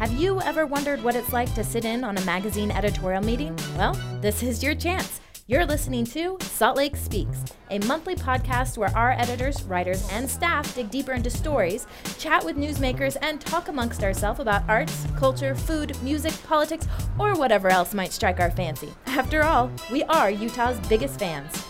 Have 0.00 0.12
you 0.14 0.40
ever 0.40 0.64
wondered 0.64 1.02
what 1.04 1.14
it's 1.14 1.30
like 1.30 1.54
to 1.54 1.62
sit 1.62 1.84
in 1.84 2.04
on 2.04 2.16
a 2.16 2.24
magazine 2.24 2.70
editorial 2.70 3.22
meeting? 3.22 3.54
Well, 3.76 3.92
this 4.22 4.42
is 4.42 4.62
your 4.62 4.74
chance. 4.74 5.20
You're 5.46 5.66
listening 5.66 6.06
to 6.06 6.38
Salt 6.40 6.78
Lake 6.78 6.96
Speaks, 6.96 7.44
a 7.70 7.80
monthly 7.80 8.14
podcast 8.14 8.78
where 8.78 8.96
our 8.96 9.12
editors, 9.12 9.62
writers, 9.64 10.08
and 10.10 10.26
staff 10.26 10.74
dig 10.74 10.90
deeper 10.90 11.12
into 11.12 11.28
stories, 11.28 11.86
chat 12.18 12.42
with 12.42 12.56
newsmakers, 12.56 13.18
and 13.20 13.42
talk 13.42 13.68
amongst 13.68 14.02
ourselves 14.02 14.40
about 14.40 14.66
arts, 14.70 15.06
culture, 15.18 15.54
food, 15.54 15.94
music, 16.02 16.32
politics, 16.44 16.88
or 17.18 17.34
whatever 17.34 17.68
else 17.68 17.92
might 17.92 18.12
strike 18.12 18.40
our 18.40 18.50
fancy. 18.50 18.88
After 19.04 19.42
all, 19.42 19.70
we 19.92 20.02
are 20.04 20.30
Utah's 20.30 20.80
biggest 20.88 21.18
fans. 21.18 21.62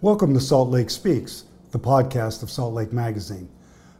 Welcome 0.00 0.32
to 0.34 0.40
Salt 0.40 0.70
Lake 0.70 0.90
Speaks, 0.90 1.46
the 1.72 1.80
podcast 1.80 2.44
of 2.44 2.52
Salt 2.52 2.72
Lake 2.72 2.92
Magazine. 2.92 3.48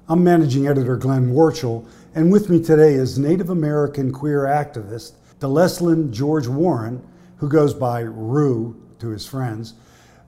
I'm 0.06 0.22
managing 0.22 0.66
editor 0.66 0.98
Glenn 0.98 1.32
Warchol, 1.32 1.88
and 2.14 2.30
with 2.30 2.48
me 2.48 2.62
today 2.62 2.94
is 2.94 3.18
Native 3.18 3.50
American 3.50 4.12
queer 4.12 4.42
activist 4.42 5.14
DeLesslin 5.40 6.12
George 6.12 6.46
Warren, 6.46 7.04
who 7.38 7.48
goes 7.48 7.74
by 7.74 8.02
Roo 8.02 8.80
to 9.00 9.08
his 9.08 9.26
friends, 9.26 9.74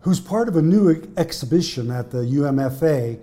who's 0.00 0.18
part 0.18 0.48
of 0.48 0.56
a 0.56 0.62
new 0.62 1.08
exhibition 1.16 1.90
at 1.92 2.10
the 2.10 2.18
UMFA 2.18 3.20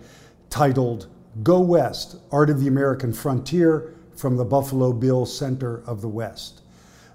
titled 0.50 1.08
Go 1.44 1.60
West 1.60 2.16
Art 2.32 2.50
of 2.50 2.62
the 2.62 2.68
American 2.68 3.12
Frontier 3.12 3.94
from 4.16 4.38
the 4.38 4.46
Buffalo 4.46 4.94
Bill 4.94 5.26
Center 5.26 5.84
of 5.86 6.02
the 6.02 6.08
West. 6.08 6.62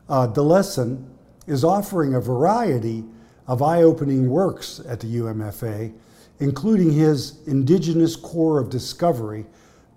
Uh, 0.09 0.29
DeLesslin 0.29 1.05
is 1.47 1.65
offering 1.65 2.15
a 2.15 2.21
variety 2.21 3.05
of 3.47 3.63
eye 3.63 3.83
opening 3.83 4.29
works 4.29 4.83
at 4.87 5.01
the 5.01 5.17
UMFA 5.17 5.95
including 6.41 6.93
his 6.93 7.41
Indigenous 7.47 8.17
Corps 8.17 8.61
of 8.61 8.71
Discovery, 8.71 9.47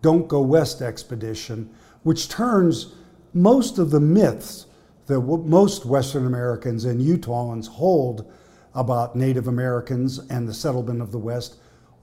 Don't 0.02 0.28
Go 0.28 0.41
West 0.41 0.82
expedition, 0.82 1.70
which 2.04 2.30
turns 2.30 2.94
most 3.34 3.78
of 3.78 3.92
the 3.92 4.00
myths 4.00 4.66
that 5.08 5.20
most 5.20 5.86
Western 5.86 6.25
Americans 6.25 6.86
and 6.86 7.02
Utahns 7.02 7.67
hold 7.67 8.31
about 8.73 9.16
Native 9.16 9.48
Americans 9.48 10.20
and 10.30 10.48
the 10.48 10.53
settlement 10.53 11.02
of 11.02 11.12
the 11.12 11.17
West 11.17 11.58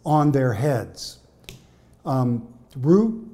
on 0.04 0.30
their 0.32 0.52
heads. 0.52 1.18
Um, 2.04 2.46
Roo, 2.76 3.28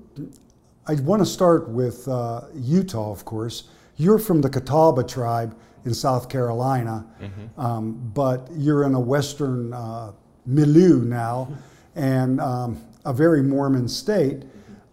I 0.87 0.95
want 0.95 1.21
to 1.21 1.27
start 1.27 1.69
with 1.69 2.07
uh, 2.09 2.43
Utah, 2.55 3.11
of 3.11 3.25
course. 3.25 3.65
You're 3.97 4.19
from 4.19 4.41
the 4.41 4.51
Catawba 4.51 5.05
tribe 5.05 5.57
in 5.85 5.95
South 5.95 6.29
Carolina, 6.29 7.07
mm-hmm. 7.21 7.61
um, 7.61 8.11
but 8.15 8.49
you're 8.57 8.85
in 8.85 8.95
a 8.95 9.01
Western 9.01 9.73
uh, 9.73 10.13
milieu 10.47 11.05
now 11.05 11.49
and 11.95 12.41
um, 12.41 12.81
a 13.05 13.13
very 13.13 13.43
Mormon 13.43 13.89
state, 13.89 14.43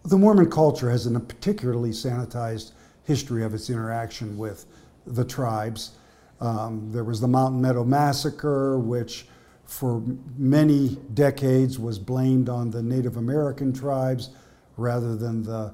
the 0.04 0.18
Mormon 0.18 0.50
culture 0.50 0.90
has 0.90 1.06
a 1.06 1.20
particularly 1.20 1.90
sanitized 1.90 2.72
history 3.04 3.44
of 3.44 3.54
its 3.54 3.70
interaction 3.70 4.36
with 4.36 4.66
the 5.06 5.24
tribes. 5.24 5.92
Um, 6.40 6.90
there 6.92 7.04
was 7.04 7.20
the 7.20 7.28
Mountain 7.28 7.60
Meadow 7.60 7.84
Massacre, 7.84 8.78
which 8.78 9.26
for 9.64 10.02
many 10.36 10.98
decades 11.14 11.78
was 11.78 11.98
blamed 11.98 12.48
on 12.48 12.70
the 12.70 12.82
Native 12.82 13.16
American 13.16 13.72
tribes 13.72 14.30
rather 14.76 15.16
than 15.16 15.42
the 15.42 15.72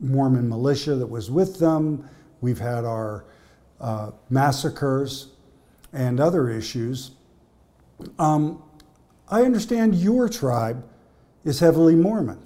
Mormon 0.00 0.48
militia 0.48 0.94
that 0.94 1.06
was 1.06 1.30
with 1.30 1.58
them. 1.58 2.08
We've 2.40 2.58
had 2.58 2.84
our 2.84 3.24
uh, 3.80 4.12
massacres 4.30 5.28
and 5.92 6.18
other 6.18 6.48
issues. 6.48 7.12
Um, 8.18 8.62
I 9.28 9.42
understand 9.42 9.94
your 9.94 10.28
tribe 10.28 10.84
is 11.44 11.60
heavily 11.60 11.94
Mormon. 11.94 12.40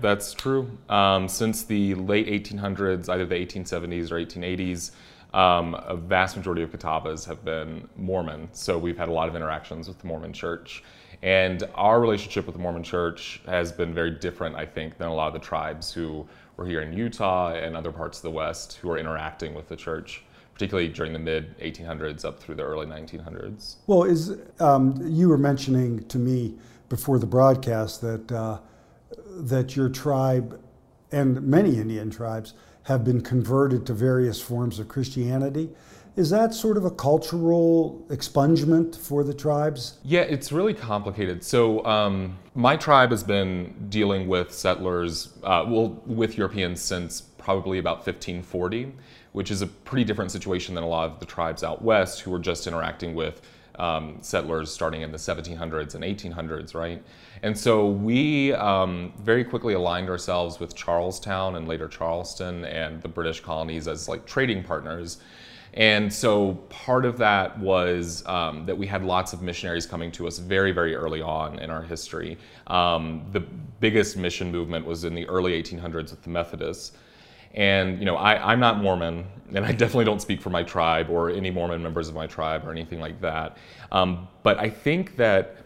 That's 0.00 0.32
true. 0.32 0.70
Um, 0.88 1.28
since 1.28 1.64
the 1.64 1.94
late 1.94 2.26
1800s, 2.26 3.08
either 3.08 3.26
the 3.26 3.34
1870s 3.34 4.10
or 4.10 4.24
1880s, 4.24 4.92
um, 5.34 5.74
a 5.74 5.96
vast 5.96 6.36
majority 6.36 6.62
of 6.62 6.70
Catawbas 6.70 7.26
have 7.26 7.44
been 7.44 7.88
Mormon. 7.96 8.48
So 8.52 8.78
we've 8.78 8.96
had 8.96 9.08
a 9.08 9.12
lot 9.12 9.28
of 9.28 9.36
interactions 9.36 9.88
with 9.88 9.98
the 9.98 10.06
Mormon 10.06 10.32
Church. 10.32 10.82
And 11.22 11.64
our 11.74 12.00
relationship 12.00 12.46
with 12.46 12.54
the 12.54 12.62
Mormon 12.62 12.82
Church 12.84 13.42
has 13.46 13.72
been 13.72 13.92
very 13.92 14.12
different, 14.12 14.54
I 14.54 14.64
think, 14.64 14.98
than 14.98 15.08
a 15.08 15.14
lot 15.14 15.26
of 15.28 15.32
the 15.34 15.46
tribes 15.46 15.92
who 15.92 16.26
were 16.56 16.64
here 16.64 16.80
in 16.80 16.92
Utah 16.92 17.54
and 17.54 17.76
other 17.76 17.92
parts 17.92 18.18
of 18.18 18.22
the 18.22 18.30
West 18.30 18.78
who 18.80 18.90
are 18.90 18.98
interacting 18.98 19.54
with 19.54 19.68
the 19.68 19.76
church 19.76 20.22
particularly 20.58 20.88
during 20.88 21.12
the 21.12 21.18
mid 21.20 21.56
1800s 21.60 22.24
up 22.24 22.40
through 22.40 22.56
the 22.56 22.64
early 22.64 22.84
1900s. 22.84 23.76
Well, 23.86 24.02
is 24.02 24.36
um, 24.58 25.00
you 25.04 25.28
were 25.28 25.38
mentioning 25.38 26.04
to 26.08 26.18
me 26.18 26.56
before 26.88 27.20
the 27.20 27.26
broadcast 27.26 28.00
that 28.00 28.32
uh, 28.32 28.58
that 29.38 29.76
your 29.76 29.88
tribe 29.88 30.60
and 31.12 31.42
many 31.42 31.78
Indian 31.78 32.10
tribes 32.10 32.54
have 32.84 33.04
been 33.04 33.20
converted 33.20 33.86
to 33.86 33.94
various 33.94 34.40
forms 34.40 34.78
of 34.78 34.88
Christianity. 34.88 35.70
Is 36.16 36.30
that 36.30 36.52
sort 36.52 36.76
of 36.76 36.84
a 36.84 36.90
cultural 36.90 38.04
expungement 38.08 38.96
for 38.96 39.22
the 39.22 39.32
tribes? 39.32 39.98
Yeah, 40.02 40.22
it's 40.22 40.50
really 40.50 40.74
complicated. 40.74 41.44
So, 41.44 41.84
um, 41.84 42.36
my 42.54 42.76
tribe 42.76 43.10
has 43.10 43.22
been 43.22 43.86
dealing 43.88 44.26
with 44.26 44.52
settlers, 44.52 45.34
uh, 45.44 45.64
well, 45.68 46.02
with 46.06 46.36
Europeans 46.36 46.80
since 46.80 47.20
probably 47.20 47.78
about 47.78 47.98
1540 47.98 48.92
which 49.32 49.50
is 49.50 49.62
a 49.62 49.66
pretty 49.66 50.04
different 50.04 50.30
situation 50.30 50.74
than 50.74 50.84
a 50.84 50.88
lot 50.88 51.10
of 51.10 51.20
the 51.20 51.26
tribes 51.26 51.62
out 51.62 51.82
west 51.82 52.20
who 52.20 52.30
were 52.30 52.38
just 52.38 52.66
interacting 52.66 53.14
with 53.14 53.40
um, 53.78 54.18
settlers 54.20 54.70
starting 54.70 55.02
in 55.02 55.12
the 55.12 55.18
1700s 55.18 55.94
and 55.94 56.04
1800s, 56.04 56.74
right? 56.74 57.02
And 57.42 57.56
so 57.56 57.86
we 57.86 58.52
um, 58.54 59.12
very 59.20 59.44
quickly 59.44 59.74
aligned 59.74 60.10
ourselves 60.10 60.58
with 60.58 60.74
Charlestown 60.74 61.56
and 61.56 61.68
later 61.68 61.88
Charleston 61.88 62.64
and 62.64 63.00
the 63.02 63.08
British 63.08 63.40
colonies 63.40 63.86
as 63.86 64.08
like 64.08 64.26
trading 64.26 64.64
partners. 64.64 65.18
And 65.74 66.12
so 66.12 66.54
part 66.70 67.04
of 67.04 67.18
that 67.18 67.58
was 67.58 68.26
um, 68.26 68.66
that 68.66 68.76
we 68.76 68.86
had 68.86 69.04
lots 69.04 69.32
of 69.32 69.42
missionaries 69.42 69.86
coming 69.86 70.10
to 70.12 70.26
us 70.26 70.38
very, 70.38 70.72
very 70.72 70.94
early 70.94 71.22
on 71.22 71.58
in 71.58 71.70
our 71.70 71.82
history. 71.82 72.38
Um, 72.66 73.24
the 73.32 73.40
biggest 73.40 74.16
mission 74.16 74.50
movement 74.50 74.86
was 74.86 75.04
in 75.04 75.14
the 75.14 75.26
early 75.28 75.62
1800s 75.62 76.10
with 76.10 76.22
the 76.22 76.30
Methodists. 76.30 76.92
And 77.54 77.98
you 77.98 78.04
know, 78.04 78.16
I, 78.16 78.52
I'm 78.52 78.60
not 78.60 78.82
Mormon, 78.82 79.26
and 79.54 79.64
I 79.64 79.72
definitely 79.72 80.04
don't 80.04 80.22
speak 80.22 80.40
for 80.40 80.50
my 80.50 80.62
tribe 80.62 81.10
or 81.10 81.30
any 81.30 81.50
Mormon 81.50 81.82
members 81.82 82.08
of 82.08 82.14
my 82.14 82.26
tribe 82.26 82.66
or 82.66 82.70
anything 82.70 83.00
like 83.00 83.20
that. 83.20 83.56
Um, 83.90 84.28
but 84.42 84.58
I 84.58 84.68
think 84.70 85.16
that 85.16 85.56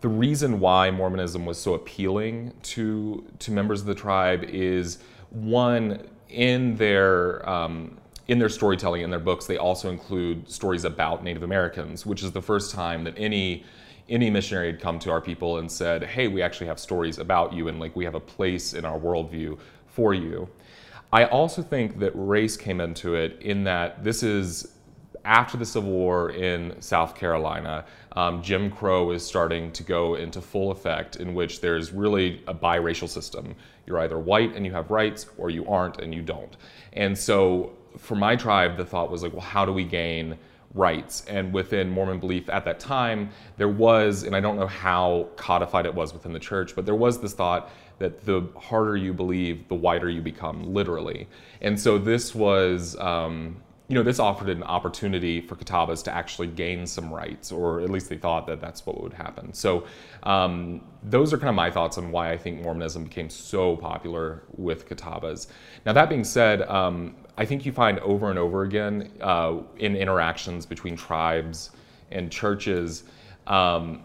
the 0.00 0.08
reason 0.08 0.58
why 0.58 0.90
Mormonism 0.90 1.46
was 1.46 1.58
so 1.58 1.74
appealing 1.74 2.52
to 2.62 3.24
to 3.38 3.52
members 3.52 3.80
of 3.80 3.86
the 3.86 3.94
tribe 3.94 4.44
is 4.44 4.98
one 5.30 6.06
in 6.28 6.76
their 6.76 7.48
um, 7.48 7.96
in 8.28 8.38
their 8.38 8.48
storytelling 8.48 9.02
in 9.02 9.10
their 9.10 9.20
books 9.20 9.46
they 9.46 9.56
also 9.56 9.90
include 9.90 10.50
stories 10.50 10.84
about 10.84 11.22
Native 11.22 11.42
Americans, 11.42 12.04
which 12.04 12.22
is 12.22 12.32
the 12.32 12.42
first 12.42 12.74
time 12.74 13.04
that 13.04 13.14
any 13.16 13.64
any 14.08 14.28
missionary 14.28 14.66
had 14.72 14.80
come 14.80 14.98
to 14.98 15.10
our 15.10 15.20
people 15.20 15.58
and 15.58 15.70
said, 15.70 16.02
"Hey, 16.02 16.26
we 16.26 16.42
actually 16.42 16.66
have 16.66 16.80
stories 16.80 17.18
about 17.18 17.52
you, 17.52 17.68
and 17.68 17.78
like 17.78 17.94
we 17.94 18.04
have 18.04 18.16
a 18.16 18.20
place 18.20 18.74
in 18.74 18.84
our 18.84 18.98
worldview 18.98 19.58
for 19.86 20.14
you." 20.14 20.48
I 21.12 21.26
also 21.26 21.62
think 21.62 21.98
that 21.98 22.12
race 22.14 22.56
came 22.56 22.80
into 22.80 23.14
it 23.14 23.40
in 23.42 23.64
that 23.64 24.02
this 24.02 24.22
is 24.22 24.72
after 25.24 25.56
the 25.56 25.66
Civil 25.66 25.90
War 25.90 26.30
in 26.30 26.80
South 26.80 27.14
Carolina. 27.14 27.84
Um, 28.12 28.42
Jim 28.42 28.70
Crow 28.70 29.10
is 29.10 29.24
starting 29.24 29.70
to 29.72 29.82
go 29.82 30.14
into 30.14 30.40
full 30.40 30.70
effect, 30.70 31.16
in 31.16 31.34
which 31.34 31.60
there's 31.60 31.92
really 31.92 32.42
a 32.48 32.54
biracial 32.54 33.08
system. 33.08 33.54
You're 33.86 34.00
either 34.00 34.18
white 34.18 34.56
and 34.56 34.64
you 34.64 34.72
have 34.72 34.90
rights, 34.90 35.26
or 35.36 35.50
you 35.50 35.66
aren't 35.66 36.00
and 36.00 36.14
you 36.14 36.22
don't. 36.22 36.56
And 36.94 37.16
so, 37.16 37.72
for 37.98 38.14
my 38.14 38.34
tribe, 38.34 38.78
the 38.78 38.86
thought 38.86 39.10
was 39.10 39.22
like, 39.22 39.32
well, 39.32 39.42
how 39.42 39.66
do 39.66 39.72
we 39.72 39.84
gain 39.84 40.38
rights. 40.74 41.24
And 41.26 41.52
within 41.52 41.90
Mormon 41.90 42.18
belief 42.18 42.48
at 42.48 42.64
that 42.64 42.80
time, 42.80 43.30
there 43.56 43.68
was, 43.68 44.22
and 44.22 44.34
I 44.34 44.40
don't 44.40 44.56
know 44.56 44.66
how 44.66 45.28
codified 45.36 45.86
it 45.86 45.94
was 45.94 46.12
within 46.12 46.32
the 46.32 46.38
church, 46.38 46.74
but 46.74 46.86
there 46.86 46.94
was 46.94 47.20
this 47.20 47.34
thought 47.34 47.70
that 47.98 48.24
the 48.24 48.46
harder 48.56 48.96
you 48.96 49.12
believe, 49.12 49.68
the 49.68 49.74
wider 49.74 50.10
you 50.10 50.20
become, 50.20 50.72
literally. 50.72 51.28
And 51.60 51.78
so 51.78 51.98
this 51.98 52.34
was, 52.34 52.96
um, 52.98 53.62
you 53.88 53.94
know, 53.94 54.02
this 54.02 54.18
offered 54.18 54.48
an 54.48 54.62
opportunity 54.62 55.40
for 55.40 55.54
Catawbas 55.54 56.02
to 56.04 56.12
actually 56.12 56.46
gain 56.46 56.86
some 56.86 57.12
rights, 57.12 57.52
or 57.52 57.80
at 57.80 57.90
least 57.90 58.08
they 58.08 58.16
thought 58.16 58.46
that 58.46 58.60
that's 58.60 58.86
what 58.86 59.02
would 59.02 59.12
happen. 59.12 59.52
So 59.52 59.84
um, 60.22 60.82
those 61.02 61.32
are 61.32 61.36
kind 61.36 61.50
of 61.50 61.54
my 61.54 61.70
thoughts 61.70 61.98
on 61.98 62.10
why 62.10 62.32
I 62.32 62.38
think 62.38 62.62
Mormonism 62.62 63.04
became 63.04 63.28
so 63.28 63.76
popular 63.76 64.44
with 64.56 64.88
Catawbas. 64.88 65.48
Now 65.84 65.92
that 65.92 66.08
being 66.08 66.24
said, 66.24 66.62
um, 66.62 67.16
I 67.36 67.44
think 67.44 67.66
you 67.66 67.72
find 67.72 67.98
over 68.00 68.30
and 68.30 68.38
over 68.38 68.62
again 68.62 69.10
uh, 69.20 69.58
in 69.78 69.96
interactions 69.96 70.64
between 70.66 70.96
tribes 70.96 71.70
and 72.10 72.30
churches 72.30 73.04
um, 73.46 74.04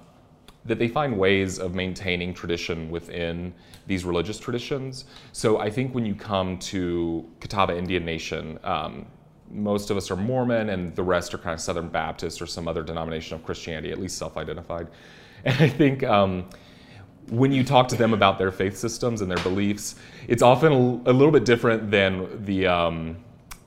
that 0.68 0.80
they 0.80 0.88
find 0.88 1.18
ways 1.18 1.60
of 1.60 1.74
maintaining 1.74 2.34
tradition 2.34 2.90
within 2.90 3.54
these 3.88 4.04
religious 4.06 4.38
traditions. 4.38 5.06
So 5.32 5.60
I 5.60 5.70
think 5.70 5.96
when 5.96 6.06
you 6.06 6.14
come 6.14 6.60
to 6.60 7.26
Catawba 7.40 7.78
Indian 7.78 8.06
Nation, 8.06 8.60
um, 8.64 9.06
most 9.50 9.90
of 9.90 9.98
us 9.98 10.12
are 10.12 10.18
Mormon 10.18 10.70
and 10.70 10.94
the 10.96 11.04
rest 11.04 11.34
are 11.34 11.38
kind 11.38 11.54
of 11.54 11.62
Southern 11.62 11.88
Baptist 11.88 12.42
or 12.42 12.46
some 12.46 12.68
other 12.68 12.84
denomination 12.84 13.36
of 13.36 13.46
Christianity, 13.46 13.92
at 13.92 14.00
least 14.00 14.18
self 14.18 14.38
identified. 14.38 14.88
And 15.46 15.56
I 15.62 15.70
think 15.70 16.04
um, 16.04 16.50
when 17.30 17.52
you 17.52 17.64
talk 17.64 17.88
to 17.90 17.96
them 17.96 18.14
about 18.14 18.40
their 18.40 18.52
faith 18.52 18.76
systems 18.76 19.22
and 19.22 19.30
their 19.30 19.42
beliefs, 19.44 19.96
it's 20.28 20.42
often 20.42 20.72
a, 20.74 21.12
little 21.14 21.32
bit 21.32 21.46
different 21.46 21.92
than 21.92 22.44
the 22.44 22.66
um, 22.66 23.18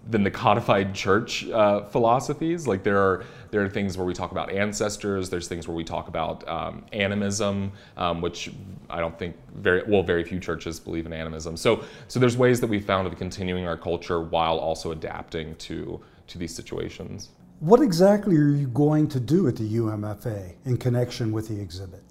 than 0.09 0.23
the 0.25 0.31
codified 0.31 0.95
church 0.95 1.49
uh, 1.51 1.85
philosophies. 1.85 2.67
Like 2.67 2.83
there 2.83 2.99
are 2.99 3.25
there 3.51 3.63
are 3.63 3.69
things 3.69 3.99
where 3.99 4.07
we 4.07 4.15
talk 4.15 4.33
about 4.33 4.51
ancestors. 4.51 5.29
There's 5.29 5.49
things 5.49 5.69
where 5.69 5.77
we 5.77 5.85
talk 5.85 6.09
about 6.09 6.47
um, 6.49 6.85
animism, 6.93 7.73
um, 7.97 8.21
which 8.21 8.51
I 8.89 9.01
don't 9.01 9.19
think 9.19 9.37
very 9.55 9.83
well 9.87 10.03
very 10.03 10.25
few 10.25 10.41
churches 10.41 10.81
believe 10.81 11.07
in 11.07 11.13
animism. 11.13 11.57
So 11.57 11.85
so 12.09 12.19
there's 12.19 12.37
ways 12.37 12.61
that 12.61 12.69
we 12.69 12.81
found 12.81 13.07
of 13.07 13.17
continuing 13.17 13.67
our 13.67 13.77
culture 13.77 14.21
while 14.21 14.59
also 14.59 14.93
adapting 14.93 15.55
to 15.57 16.01
to 16.29 16.39
these 16.39 16.55
situations. 16.55 17.31
What 17.61 17.83
exactly 17.83 18.37
are 18.37 18.49
you 18.49 18.69
going 18.69 19.07
to 19.09 19.21
do 19.21 19.47
at 19.47 19.57
the 19.57 19.77
UMFA 19.77 20.55
in 20.65 20.79
connection 20.79 21.31
with 21.31 21.49
the 21.49 21.61
exhibit? 21.61 22.03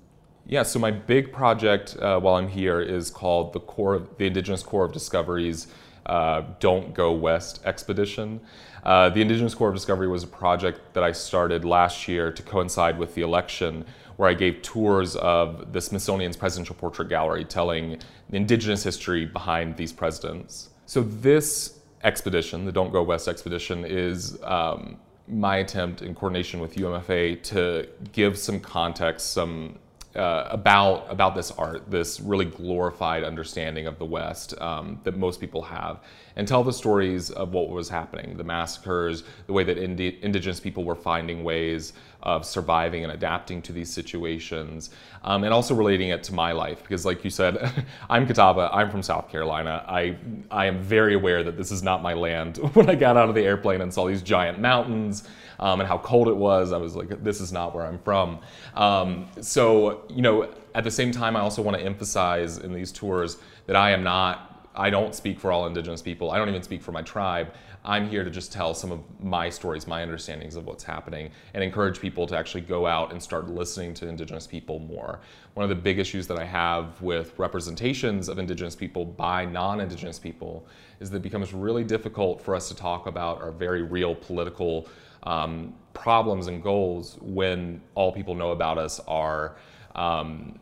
Yeah, 0.46 0.64
so 0.64 0.80
my 0.80 0.92
big 0.92 1.32
project 1.32 1.96
uh, 1.98 2.20
while 2.20 2.36
I'm 2.36 2.48
here 2.48 2.82
is 2.82 3.10
called 3.10 3.54
the 3.54 3.60
Corps, 3.60 4.08
the 4.18 4.26
Indigenous 4.26 4.64
Corps 4.64 4.86
of 4.86 4.92
Discoveries 4.92 5.68
uh, 6.10 6.44
Don't 6.60 6.94
Go 6.94 7.12
West 7.14 7.62
expedition. 7.66 8.42
Uh, 8.84 9.10
the 9.10 9.22
Indigenous 9.22 9.54
Corps 9.54 9.70
of 9.70 9.76
Discovery 9.76 10.08
was 10.08 10.24
a 10.24 10.28
project 10.28 10.94
that 10.94 11.04
I 11.04 11.12
started 11.12 11.64
last 11.64 12.08
year 12.08 12.32
to 12.32 12.42
coincide 12.42 12.98
with 12.98 13.14
the 13.14 13.22
election, 13.22 13.86
where 14.18 14.28
I 14.28 14.34
gave 14.34 14.62
tours 14.62 15.16
of 15.18 15.72
the 15.72 15.80
Smithsonian's 15.80 16.36
Presidential 16.36 16.76
Portrait 16.76 17.10
Gallery 17.10 17.46
telling 17.46 18.00
Indigenous 18.32 18.84
history 18.84 19.26
behind 19.26 19.78
these 19.78 19.94
presidents. 19.94 20.70
So 20.88 21.04
this 21.04 21.80
expedition, 22.04 22.66
the 22.66 22.72
Don't 22.72 22.92
Go 22.92 23.04
West 23.04 23.28
expedition, 23.28 23.86
is 23.86 24.40
um, 24.44 24.98
my 25.28 25.58
attempt 25.58 26.02
in 26.02 26.16
coordination 26.16 26.60
with 26.60 26.76
UMFA 26.76 27.44
to 27.44 27.88
give 28.14 28.38
some 28.38 28.60
context, 28.60 29.32
some 29.32 29.78
uh, 30.16 30.48
about 30.50 31.06
about 31.10 31.36
this 31.36 31.52
art, 31.52 31.90
this 31.90 32.20
really 32.20 32.46
glorified 32.46 33.24
understanding 33.24 33.86
of 33.88 34.00
the 34.00 34.06
West 34.06 34.60
um, 34.60 35.00
that 35.04 35.16
most 35.18 35.40
people 35.40 35.62
have, 35.62 36.00
and 36.36 36.48
tell 36.48 36.64
the 36.64 36.74
stories 36.74 37.30
of 37.30 37.54
what 37.54 37.70
was 37.70 37.90
happening, 37.90 38.36
the 38.36 38.44
massacres, 38.44 39.24
the 39.46 39.54
way 39.54 39.64
that 39.64 39.78
indi- 39.78 40.18
indigenous 40.22 40.60
people 40.60 40.84
were 40.84 40.96
finding 40.96 41.44
ways 41.44 41.94
of 42.22 42.46
surviving 42.46 43.04
and 43.04 43.14
adapting 43.14 43.62
to 43.62 43.72
these 43.72 43.92
situations, 43.92 44.90
um, 45.24 45.44
and 45.44 45.54
also 45.54 45.74
relating 45.74 46.10
it 46.10 46.24
to 46.24 46.34
my 46.34 46.52
life 46.52 46.82
because, 46.82 47.06
like 47.06 47.24
you 47.24 47.30
said, 47.30 47.86
I'm 48.10 48.28
Catawba. 48.28 48.70
I'm 48.74 48.90
from 48.90 49.02
South 49.02 49.30
Carolina. 49.30 49.84
I 49.88 50.18
I 50.52 50.66
am 50.66 50.82
very 50.82 51.14
aware 51.14 51.44
that 51.44 51.58
this 51.58 51.72
is 51.72 51.82
not 51.82 52.02
my 52.02 52.14
land. 52.14 52.58
when 52.74 52.90
I 52.90 52.96
got 52.96 53.18
out 53.18 53.30
of 53.30 53.36
the 53.36 53.44
airplane 53.44 53.82
and 53.82 53.94
saw 53.94 54.08
these 54.08 54.22
giant 54.22 54.60
mountains 54.60 55.28
um, 55.60 55.80
and 55.80 55.88
how 55.88 55.98
cold 55.98 56.28
it 56.28 56.36
was, 56.36 56.72
I 56.72 56.78
was 56.78 56.96
like, 56.96 57.24
this 57.24 57.42
is 57.42 57.52
not 57.52 57.74
where 57.74 57.86
I'm 57.86 58.00
from. 58.00 58.40
Um, 58.76 59.28
so 59.42 60.04
you 60.10 60.22
know, 60.22 60.50
at 60.76 60.84
the 60.84 60.92
same 60.92 61.12
time, 61.12 61.36
I 61.36 61.40
also 61.40 61.62
want 61.62 61.78
to 61.78 61.84
emphasize 61.84 62.58
in 62.58 62.74
these 62.74 62.92
tours 62.92 63.38
that 63.68 63.76
I 63.76 63.92
am 63.92 64.04
not. 64.04 64.46
I 64.80 64.90
don't 64.90 65.14
speak 65.14 65.42
for 65.42 65.52
all 65.52 65.68
Indigenous 65.68 66.02
people. 66.02 66.32
I 66.32 66.38
don't 66.38 66.48
even 66.48 66.64
speak 66.64 66.82
for 66.82 66.94
my 66.94 67.02
tribe. 67.02 67.54
I'm 67.84 68.10
here 68.10 68.24
to 68.24 68.30
just 68.30 68.54
tell 68.54 68.74
some 68.74 68.94
of 68.94 69.02
my 69.22 69.50
stories, 69.50 69.88
my 69.88 70.02
understandings 70.02 70.56
of 70.56 70.66
what's 70.66 70.86
happening, 70.86 71.32
and 71.54 71.62
encourage 71.62 72.00
people 72.00 72.26
to 72.28 72.38
actually 72.38 72.62
go 72.62 72.88
out 72.88 73.12
and 73.12 73.22
start 73.22 73.50
listening 73.50 73.94
to 73.96 74.08
Indigenous 74.08 74.48
people 74.48 74.80
more. 74.80 75.20
One 75.54 75.66
of 75.66 75.70
the 75.70 75.76
big 75.76 76.00
issues 76.00 76.28
that 76.28 76.40
I 76.40 76.46
have 76.46 77.02
with 77.02 77.38
representations 77.38 78.30
of 78.30 78.40
Indigenous 78.40 78.74
people 78.74 79.04
by 79.04 79.44
non 79.44 79.82
Indigenous 79.82 80.18
people 80.18 80.66
is 81.02 81.10
that 81.10 81.18
it 81.18 81.24
becomes 81.24 81.54
really 81.54 81.84
difficult 81.84 82.42
for 82.42 82.56
us 82.56 82.70
to 82.70 82.76
talk 82.76 83.06
about 83.06 83.42
our 83.42 83.52
very 83.52 83.82
real 83.82 84.16
political 84.16 84.88
um, 85.24 85.74
problems 85.94 86.48
and 86.48 86.64
goals 86.64 87.18
when 87.20 87.82
all 87.96 88.14
people 88.14 88.34
know 88.34 88.52
about 88.52 88.78
us 88.78 89.02
are. 89.08 89.58
Um, 89.96 90.58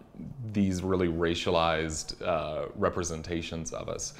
these 0.53 0.81
really 0.83 1.07
racialized 1.07 2.21
uh, 2.21 2.67
representations 2.75 3.71
of 3.73 3.89
us. 3.89 4.13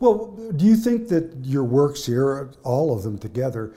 Well, 0.00 0.26
do 0.56 0.64
you 0.64 0.76
think 0.76 1.08
that 1.08 1.32
your 1.44 1.64
works 1.64 2.04
here, 2.04 2.50
all 2.64 2.96
of 2.96 3.02
them 3.02 3.18
together, 3.18 3.72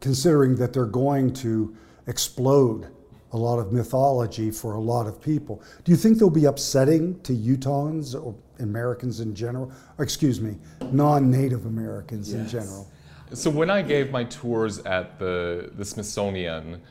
considering 0.00 0.56
that 0.56 0.72
they're 0.72 0.84
going 0.84 1.32
to 1.34 1.74
explode 2.06 2.88
a 3.32 3.36
lot 3.36 3.58
of 3.58 3.72
mythology 3.72 4.50
for 4.50 4.74
a 4.74 4.80
lot 4.80 5.06
of 5.06 5.20
people, 5.20 5.62
do 5.84 5.90
you 5.90 5.96
think 5.96 6.18
they'll 6.18 6.28
be 6.28 6.44
upsetting 6.44 7.18
to 7.22 7.32
Utahns 7.32 8.14
or 8.14 8.34
Americans 8.58 9.20
in 9.20 9.34
general? 9.34 9.72
Or 9.96 10.04
excuse 10.04 10.40
me, 10.40 10.58
non 10.90 11.30
Native 11.30 11.64
Americans 11.64 12.30
yes. 12.30 12.40
in 12.40 12.48
general? 12.48 12.90
So 13.32 13.48
when 13.48 13.70
I 13.70 13.80
gave 13.80 14.10
my 14.10 14.24
tours 14.24 14.80
at 14.80 15.18
the, 15.18 15.70
the 15.76 15.84
Smithsonian, 15.84 16.82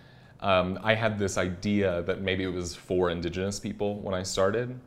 um, 0.42 0.80
I 0.84 0.96
had 0.96 1.20
this 1.20 1.38
idea 1.38 2.02
that 2.04 2.22
maybe 2.22 2.44
it 2.44 2.54
was 2.54 2.76
for 2.76 3.10
indigenous 3.10 3.60
people 3.60 4.00
when 4.02 4.16
I 4.16 4.24
started. 4.24 4.80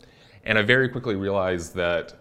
And 0.45 0.59
I 0.59 0.63
very 0.63 0.89
quickly 0.89 1.15
realized 1.15 1.75
that 1.77 2.15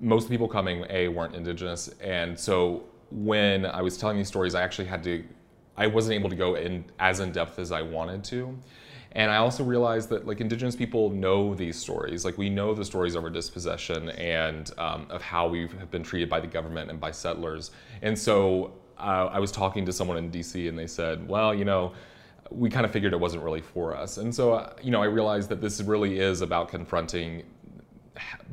most 0.00 0.28
people 0.28 0.48
coming 0.48 0.84
a 0.90 1.08
weren't 1.08 1.34
indigenous 1.34 1.88
and 2.00 2.38
so 2.38 2.84
when 3.10 3.66
i 3.66 3.82
was 3.82 3.96
telling 3.96 4.16
these 4.16 4.28
stories 4.28 4.54
i 4.54 4.62
actually 4.62 4.84
had 4.84 5.02
to 5.02 5.24
i 5.76 5.86
wasn't 5.86 6.12
able 6.12 6.28
to 6.28 6.36
go 6.36 6.54
in 6.54 6.84
as 6.98 7.20
in 7.20 7.32
depth 7.32 7.58
as 7.58 7.72
i 7.72 7.82
wanted 7.82 8.22
to 8.22 8.56
and 9.12 9.30
i 9.30 9.36
also 9.36 9.64
realized 9.64 10.08
that 10.08 10.26
like 10.26 10.40
indigenous 10.40 10.76
people 10.76 11.10
know 11.10 11.54
these 11.54 11.76
stories 11.76 12.24
like 12.24 12.36
we 12.38 12.48
know 12.48 12.74
the 12.74 12.84
stories 12.84 13.14
of 13.14 13.24
our 13.24 13.30
dispossession 13.30 14.10
and 14.10 14.72
um, 14.78 15.06
of 15.10 15.22
how 15.22 15.48
we 15.48 15.62
have 15.62 15.90
been 15.90 16.02
treated 16.02 16.28
by 16.28 16.40
the 16.40 16.46
government 16.46 16.90
and 16.90 17.00
by 17.00 17.10
settlers 17.10 17.70
and 18.02 18.18
so 18.18 18.72
uh, 18.98 19.28
i 19.32 19.38
was 19.38 19.50
talking 19.50 19.84
to 19.84 19.92
someone 19.92 20.16
in 20.16 20.30
dc 20.30 20.68
and 20.68 20.78
they 20.78 20.86
said 20.86 21.26
well 21.28 21.54
you 21.54 21.64
know 21.64 21.92
we 22.50 22.68
kind 22.68 22.84
of 22.84 22.92
figured 22.92 23.12
it 23.12 23.20
wasn't 23.20 23.42
really 23.42 23.60
for 23.60 23.96
us 23.96 24.18
and 24.18 24.34
so 24.34 24.54
uh, 24.54 24.72
you 24.82 24.90
know 24.90 25.02
i 25.02 25.06
realized 25.06 25.48
that 25.48 25.60
this 25.60 25.80
really 25.80 26.18
is 26.18 26.40
about 26.40 26.68
confronting 26.68 27.44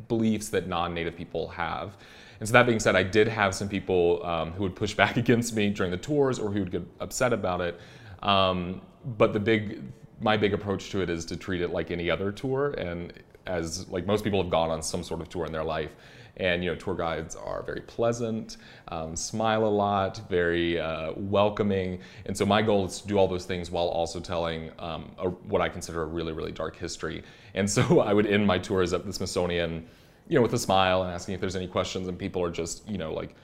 beliefs 0.08 0.50
that 0.50 0.68
non-native 0.68 1.16
people 1.16 1.48
have. 1.50 1.98
And 2.40 2.48
so 2.48 2.54
that 2.54 2.66
being 2.66 2.80
said, 2.80 2.96
I 2.96 3.04
did 3.04 3.28
have 3.28 3.56
some 3.56 3.68
people 3.68 4.26
um, 4.26 4.52
who 4.54 4.64
would 4.64 4.76
push 4.76 4.94
back 4.96 5.18
against 5.18 5.56
me 5.56 5.70
during 5.70 5.92
the 5.92 5.98
tours 5.98 6.40
or 6.40 6.52
who 6.52 6.60
would 6.60 6.72
get 6.72 6.84
upset 7.00 7.34
about 7.34 7.62
it. 7.62 7.80
Um, 8.24 8.82
but 9.18 9.34
the 9.34 9.40
big, 9.40 9.84
my 10.22 10.38
big 10.38 10.54
approach 10.54 10.90
to 10.92 11.02
it 11.02 11.10
is 11.10 11.26
to 11.26 11.38
treat 11.38 11.62
it 11.62 11.70
like 11.70 11.92
any 11.92 12.10
other 12.10 12.32
tour, 12.32 12.72
and 12.72 13.14
as 13.46 13.88
like 13.90 14.06
most 14.06 14.24
people 14.24 14.42
have 14.42 14.52
gone 14.52 14.70
on 14.72 14.82
some 14.82 15.04
sort 15.04 15.22
of 15.22 15.30
tour 15.30 15.46
in 15.46 15.52
their 15.52 15.64
life, 15.64 15.92
and 16.38 16.64
you 16.64 16.70
know 16.70 16.76
tour 16.76 16.96
guides 16.96 17.36
are 17.36 17.64
very 17.64 17.82
pleasant, 17.82 18.58
um, 18.88 19.16
smile 19.16 19.66
a 19.66 19.68
lot, 19.68 20.22
very 20.30 20.80
uh, 20.80 21.14
welcoming, 21.16 22.00
and 22.26 22.36
so 22.36 22.46
my 22.46 22.62
goal 22.62 22.86
is 22.86 23.02
to 23.02 23.08
do 23.08 23.18
all 23.18 23.28
those 23.28 23.46
things 23.46 23.70
while 23.70 23.88
also 23.88 24.20
telling 24.20 24.72
um, 24.80 25.12
a, 25.18 25.30
what 25.30 25.62
I 25.62 25.70
consider 25.70 26.04
a 26.04 26.06
really 26.06 26.34
really 26.34 26.52
dark 26.52 26.76
history. 26.76 27.24
And 27.54 27.70
so 27.70 28.00
I 28.10 28.14
would 28.14 28.28
end 28.28 28.46
my 28.46 28.58
tours 28.58 28.94
at 28.94 29.06
the 29.06 29.14
Smithsonian, 29.14 29.88
you 30.28 30.36
know, 30.36 30.42
with 30.42 30.54
a 30.54 30.60
smile 30.60 31.04
and 31.04 31.12
asking 31.12 31.36
if 31.36 31.42
there's 31.42 31.56
any 31.56 31.68
questions, 31.68 32.08
and 32.08 32.18
people 32.18 32.44
are 32.44 32.52
just 32.52 32.88
you 32.88 32.98
know 32.98 33.14
like 33.14 33.36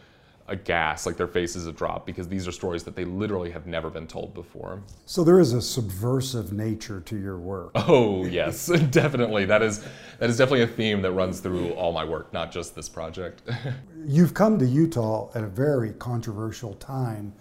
aghast, 0.48 1.06
like 1.06 1.16
their 1.16 1.28
faces 1.28 1.66
have 1.66 1.76
dropped 1.76 2.06
because 2.06 2.28
these 2.28 2.48
are 2.48 2.52
stories 2.52 2.84
that 2.84 2.96
they 2.96 3.06
literally 3.06 3.50
have 3.52 3.66
never 3.66 3.90
been 3.90 4.08
told 4.08 4.34
before. 4.34 4.82
So 5.06 5.24
there 5.24 5.40
is 5.40 5.54
a 5.54 5.62
subversive 5.62 6.52
nature 6.52 7.00
to 7.02 7.18
your 7.18 7.38
work. 7.38 7.72
Oh 7.86 8.26
yes, 8.26 8.68
definitely. 8.92 9.46
That 9.46 9.62
is 9.62 9.86
that 10.20 10.30
is 10.30 10.38
definitely 10.38 10.64
a 10.64 10.68
theme 10.68 11.02
that 11.02 11.12
runs 11.12 11.42
through 11.42 11.72
all 11.72 11.92
my 11.92 12.04
work, 12.04 12.34
not 12.34 12.52
just 12.52 12.76
this 12.76 12.90
project. 12.90 13.44
You've 14.06 14.34
come 14.34 14.58
to 14.60 14.66
Utah 14.66 15.30
at 15.36 15.44
a 15.44 15.48
very 15.48 15.92
controversial 15.94 16.74
time 16.76 17.34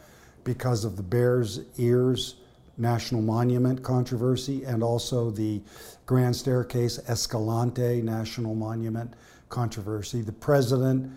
because 0.44 0.85
of 0.85 0.97
the 0.97 1.02
Bears 1.02 1.61
Ears 1.78 2.37
National 2.76 3.23
Monument 3.23 3.82
controversy 3.82 4.64
and 4.64 4.82
also 4.82 5.30
the 5.30 5.62
Grand 6.06 6.35
Staircase 6.35 6.99
Escalante 7.09 8.02
National 8.02 8.54
Monument 8.54 9.14
controversy. 9.49 10.23
The 10.23 10.32
president 10.32 11.12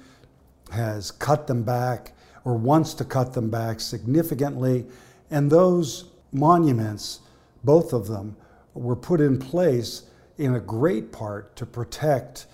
has 0.72 1.12
cut 1.12 1.48
them 1.48 1.64
back 1.64 2.14
or 2.44 2.56
wants 2.56 2.94
to 2.96 3.06
cut 3.06 3.34
them 3.34 3.50
back 3.50 3.80
significantly. 3.80 4.86
And 5.32 5.52
those 5.52 6.06
monuments, 6.32 7.20
both 7.64 7.94
of 7.94 8.08
them, 8.08 8.36
were 8.74 8.96
put 8.96 9.22
in 9.22 9.40
place 9.40 10.04
in 10.38 10.56
a 10.56 10.60
great 10.60 11.12
part 11.12 11.56
to 11.56 11.66
protect 11.66 12.48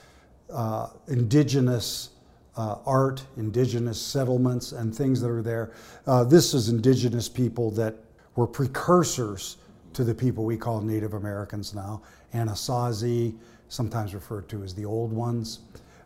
uh, 0.51 0.87
indigenous 1.07 2.09
uh, 2.57 2.77
art, 2.85 3.23
indigenous 3.37 3.99
settlements, 3.99 4.71
and 4.73 4.93
things 4.93 5.21
that 5.21 5.29
are 5.29 5.41
there. 5.41 5.71
Uh, 6.05 6.23
this 6.23 6.53
is 6.53 6.69
indigenous 6.69 7.29
people 7.29 7.71
that 7.71 7.95
were 8.35 8.47
precursors 8.47 9.57
to 9.93 10.03
the 10.03 10.13
people 10.13 10.45
we 10.45 10.57
call 10.57 10.81
Native 10.81 11.13
Americans 11.13 11.73
now. 11.73 12.01
Anasazi, 12.33 13.35
sometimes 13.69 14.13
referred 14.13 14.49
to 14.49 14.63
as 14.63 14.73
the 14.73 14.85
old 14.85 15.11
ones. 15.11 15.59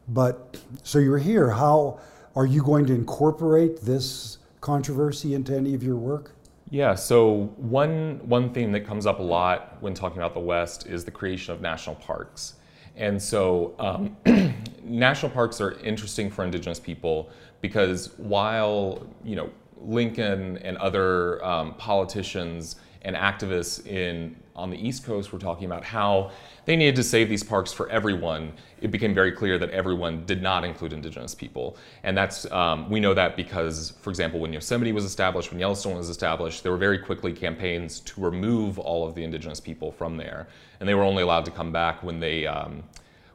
But 0.08 0.58
so 0.84 1.00
you're 1.00 1.18
here. 1.18 1.50
How 1.50 2.00
are 2.36 2.46
you 2.46 2.64
going 2.64 2.86
to 2.88 2.94
incorporate 2.94 3.82
this 3.82 4.38
controversy 4.62 5.34
into 5.34 5.56
any 5.56 5.74
of 5.74 5.84
your 5.84 5.96
work? 5.96 6.34
Yeah, 6.70 6.96
so 6.96 7.54
one, 7.58 8.20
one 8.24 8.52
theme 8.52 8.72
that 8.72 8.82
comes 8.82 9.06
up 9.06 9.20
a 9.20 9.24
lot 9.24 9.78
when 9.82 9.94
talking 9.94 10.18
about 10.18 10.34
the 10.34 10.40
West 10.40 10.88
is 10.88 11.06
the 11.06 11.12
creation 11.12 11.54
of 11.54 11.62
national 11.62 11.96
parks. 11.96 12.56
And 12.96 13.22
so 13.22 13.76
um, 13.78 14.18
national 14.84 15.32
parks 15.32 15.62
are 15.62 15.74
interesting 15.80 16.32
for 16.32 16.44
indigenous 16.44 16.80
people 16.80 17.30
because 17.62 18.14
while, 18.18 19.06
you 19.24 19.36
know, 19.36 19.50
Lincoln 19.82 20.58
and 20.60 20.78
other 20.78 21.44
um, 21.46 21.76
politicians 21.76 22.78
and 23.04 23.16
activists 23.16 23.86
in 23.86 24.36
on 24.56 24.70
the 24.70 24.78
East 24.78 25.04
Coast 25.04 25.32
we 25.32 25.38
were 25.38 25.42
talking 25.42 25.66
about 25.66 25.84
how 25.84 26.32
they 26.66 26.76
needed 26.76 26.96
to 26.96 27.04
save 27.04 27.30
these 27.30 27.44
parks 27.44 27.74
for 27.74 27.90
everyone, 27.90 28.54
it 28.82 28.90
became 28.90 29.14
very 29.14 29.32
clear 29.32 29.58
that 29.58 29.70
everyone 29.72 30.26
did 30.26 30.42
not 30.42 30.64
include 30.64 30.94
indigenous 30.94 31.36
people. 31.36 31.78
And 32.04 32.18
that's, 32.18 32.50
um, 32.52 32.90
we 32.90 33.00
know 33.00 33.14
that 33.14 33.36
because, 33.36 33.94
for 34.02 34.10
example, 34.10 34.40
when 34.40 34.54
Yosemite 34.54 34.92
was 34.92 35.06
established, 35.06 35.52
when 35.52 35.60
Yellowstone 35.60 35.96
was 35.96 36.10
established, 36.10 36.64
there 36.64 36.72
were 36.72 36.78
very 36.78 36.98
quickly 36.98 37.34
campaigns 37.34 38.00
to 38.02 38.22
remove 38.22 38.80
all 38.80 39.08
of 39.08 39.14
the 39.16 39.24
indigenous 39.24 39.60
people 39.60 39.92
from 39.92 40.18
there. 40.18 40.48
And 40.80 40.88
they 40.88 40.96
were 40.96 41.04
only 41.04 41.24
allowed 41.24 41.46
to 41.46 41.52
come 41.52 41.72
back 41.72 42.04
when 42.04 42.20
they, 42.20 42.48
um, 42.48 42.84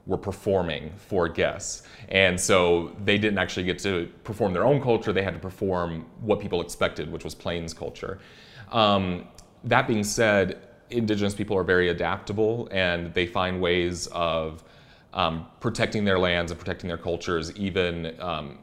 were 0.07 0.19
performing 0.19 0.91
for 0.97 1.29
guests. 1.29 1.83
And 2.09 2.39
so 2.41 2.97
they 3.05 3.19
didn't 3.19 3.39
actually 3.39 3.65
get 3.65 3.79
to 3.81 4.11
perform 4.25 4.53
their 4.53 4.65
own 4.65 4.81
culture, 4.83 5.13
they 5.13 5.23
had 5.23 5.35
to 5.35 5.41
perform 5.41 6.07
what 6.21 6.41
people 6.41 6.61
expected, 6.61 7.13
which 7.13 7.23
was 7.23 7.35
Plains 7.35 7.73
culture. 7.75 8.19
Um, 8.73 9.29
that 9.65 9.87
being 9.87 10.05
said, 10.05 10.70
indigenous 10.91 11.35
people 11.35 11.57
are 11.57 11.65
very 11.65 11.89
adaptable 11.89 12.69
and 12.71 13.13
they 13.15 13.27
find 13.27 13.61
ways 13.61 14.07
of 14.09 14.63
um, 15.13 15.47
protecting 15.61 16.05
their 16.05 16.19
lands 16.19 16.51
and 16.51 16.59
protecting 16.59 16.89
their 16.89 16.99
cultures, 16.99 17.55
even 17.57 18.15
um, 18.21 18.59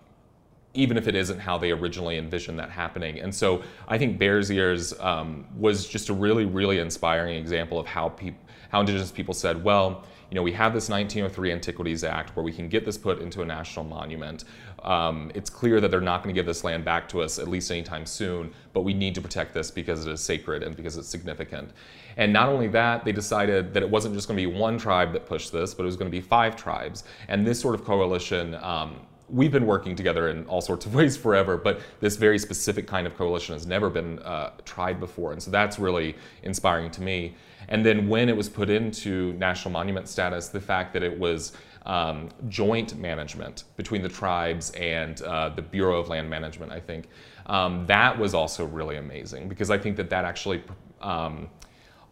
even 0.74 0.96
if 0.96 1.07
it 1.07 1.15
isn't 1.15 1.39
how 1.39 1.57
they 1.57 1.72
originally 1.72 2.17
envisioned 2.17 2.60
that 2.60 2.69
happening. 2.69 3.19
And 3.19 3.34
so 3.34 3.63
I 3.88 3.98
think 3.98 4.19
Bears 4.19 4.51
Ears 4.51 4.93
um, 5.00 5.46
was 5.57 5.88
just 5.88 6.10
a 6.10 6.13
really, 6.13 6.46
really 6.46 6.77
inspiring 6.77 7.36
example 7.36 7.79
of 7.79 7.88
how 7.88 8.10
people, 8.10 8.39
how 8.69 8.81
indigenous 8.81 9.12
people 9.12 9.34
said, 9.34 9.63
well, 9.63 10.03
you 10.29 10.36
know, 10.36 10.43
we 10.43 10.51
have 10.51 10.74
this 10.74 10.89
1903 10.89 11.51
Antiquities 11.51 12.03
Act 12.03 12.36
where 12.36 12.43
we 12.43 12.51
can 12.51 12.67
get 12.67 12.86
this 12.86 12.98
put 12.98 13.22
into 13.22 13.41
a 13.41 13.46
national 13.46 13.86
monument. 13.86 14.43
Um, 14.84 15.31
it's 15.34 15.50
clear 15.50 15.81
that 15.81 15.91
they're 15.91 16.01
not 16.01 16.24
going 16.24 16.34
to 16.34 16.38
give 16.38 16.46
this 16.46 16.63
land 16.63 16.86
back 16.86 17.10
to 17.10 17.22
us 17.22 17.39
at 17.39 17.48
least 17.48 17.72
anytime 17.72 18.05
soon, 18.05 18.53
but 18.74 18.81
we 18.81 18.93
need 18.93 19.15
to 19.15 19.22
protect 19.22 19.53
this 19.53 19.72
because 19.72 20.05
it 20.05 20.12
is 20.12 20.22
sacred 20.22 20.63
and 20.63 20.75
because 20.75 20.98
it's 20.98 21.07
significant. 21.07 21.72
And 22.17 22.31
not 22.31 22.50
only 22.50 22.67
that, 22.69 23.05
they 23.05 23.12
decided 23.12 23.74
that 23.74 23.84
it 23.84 23.89
wasn't 23.89 24.15
just 24.15 24.27
going 24.27 24.39
to 24.39 24.50
be 24.50 24.53
one 24.55 24.77
tribe 24.77 25.13
that 25.13 25.25
pushed 25.25 25.51
this, 25.51 25.74
but 25.74 25.84
it 25.84 25.88
was 25.88 25.96
going 25.96 26.10
to 26.10 26.15
be 26.15 26.22
five 26.22 26.55
tribes. 26.55 27.03
And 27.27 27.46
this 27.46 27.60
sort 27.60 27.75
of 27.75 27.84
coalition. 27.84 28.55
Um, 28.55 29.01
we've 29.29 29.51
been 29.51 29.65
working 29.65 29.93
together 29.93 30.29
in 30.29 30.46
all 30.46 30.62
sorts 30.62 30.86
of 30.86 30.96
ways 30.96 31.17
forever, 31.17 31.57
but 31.57 31.81
this 32.00 32.15
very 32.15 32.39
specific 32.39 32.88
kind 32.88 33.05
of 33.05 33.17
coalition 33.17 33.53
has 33.53 33.65
never 33.65 33.89
been 33.89 34.19
uh, 34.19 34.51
tried 34.65 35.00
before. 35.00 35.34
And 35.34 35.41
so 35.41 35.51
that's 35.51 35.79
really 35.79 36.15
inspiring 36.43 36.91
to 36.91 37.01
me. 37.01 37.36
And 37.69 37.86
then 37.86 38.07
when 38.07 38.29
it 38.29 38.38
was 38.38 38.48
put 38.48 38.69
into 38.69 39.34
national 39.34 39.72
monument 39.72 40.07
status, 40.07 40.48
the 40.48 40.62
fact 40.62 40.93
that 40.93 41.03
it 41.03 41.17
was 41.19 41.53
um, 41.88 42.29
joint 42.50 42.98
management 42.98 43.63
between 43.77 44.03
the 44.03 44.10
tribes 44.10 44.72
and 44.72 45.22
uh, 45.22 45.50
the 45.50 45.62
Bureau 45.62 46.00
of 46.00 46.10
Land 46.10 46.29
Management, 46.29 46.72
I 46.72 46.79
think, 46.79 47.08
um, 47.48 47.86
that 47.88 48.17
was 48.20 48.34
also 48.34 48.65
really 48.65 48.98
amazing 48.98 49.48
because 49.48 49.72
I 49.72 49.77
think 49.77 49.96
that 49.96 50.10
that 50.10 50.25
actually 50.25 50.62
um, 51.01 51.50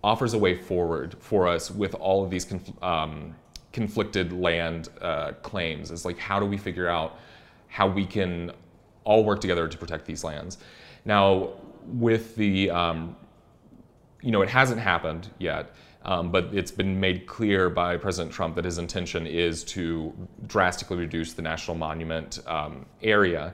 offers 0.03 0.34
a 0.34 0.38
way 0.38 0.55
forward 0.55 1.15
for 1.20 1.48
us 1.48 1.70
with 1.70 1.94
all 1.96 2.24
of 2.24 2.32
these 2.32 2.46
conf- 2.46 2.84
um, 2.84 3.36
conflicted 3.74 4.32
land 4.32 4.88
uh, 5.01 5.34
claims. 5.44 5.91
It's 5.91 6.05
like, 6.05 6.17
how 6.17 6.39
do 6.39 6.46
we 6.46 6.58
figure 6.58 6.88
out 6.88 7.20
how 7.67 7.88
we 7.88 8.05
can 8.05 8.51
all 9.03 9.25
work 9.25 9.41
together 9.41 9.67
to 9.67 9.77
protect 9.77 10.05
these 10.05 10.24
lands? 10.24 10.58
Now, 11.03 11.50
with 11.86 12.36
the 12.38 12.72
um, 12.72 13.17
you 14.25 14.32
know, 14.32 14.41
it 14.41 14.50
hasn't 14.50 14.79
happened 14.79 15.29
yet, 15.38 15.75
um, 16.06 16.32
but 16.32 16.46
it's 16.54 16.72
been 16.72 17.00
made 17.00 17.26
clear 17.26 17.70
by 17.70 17.98
President 17.98 18.34
Trump 18.34 18.56
that 18.56 18.66
his 18.66 18.78
intention 18.78 19.26
is 19.26 19.64
to 19.66 20.14
drastically 20.46 20.98
reduce 20.98 21.34
the 21.34 21.42
national 21.42 21.76
monument 21.76 22.40
um, 22.48 22.86
area. 23.02 23.54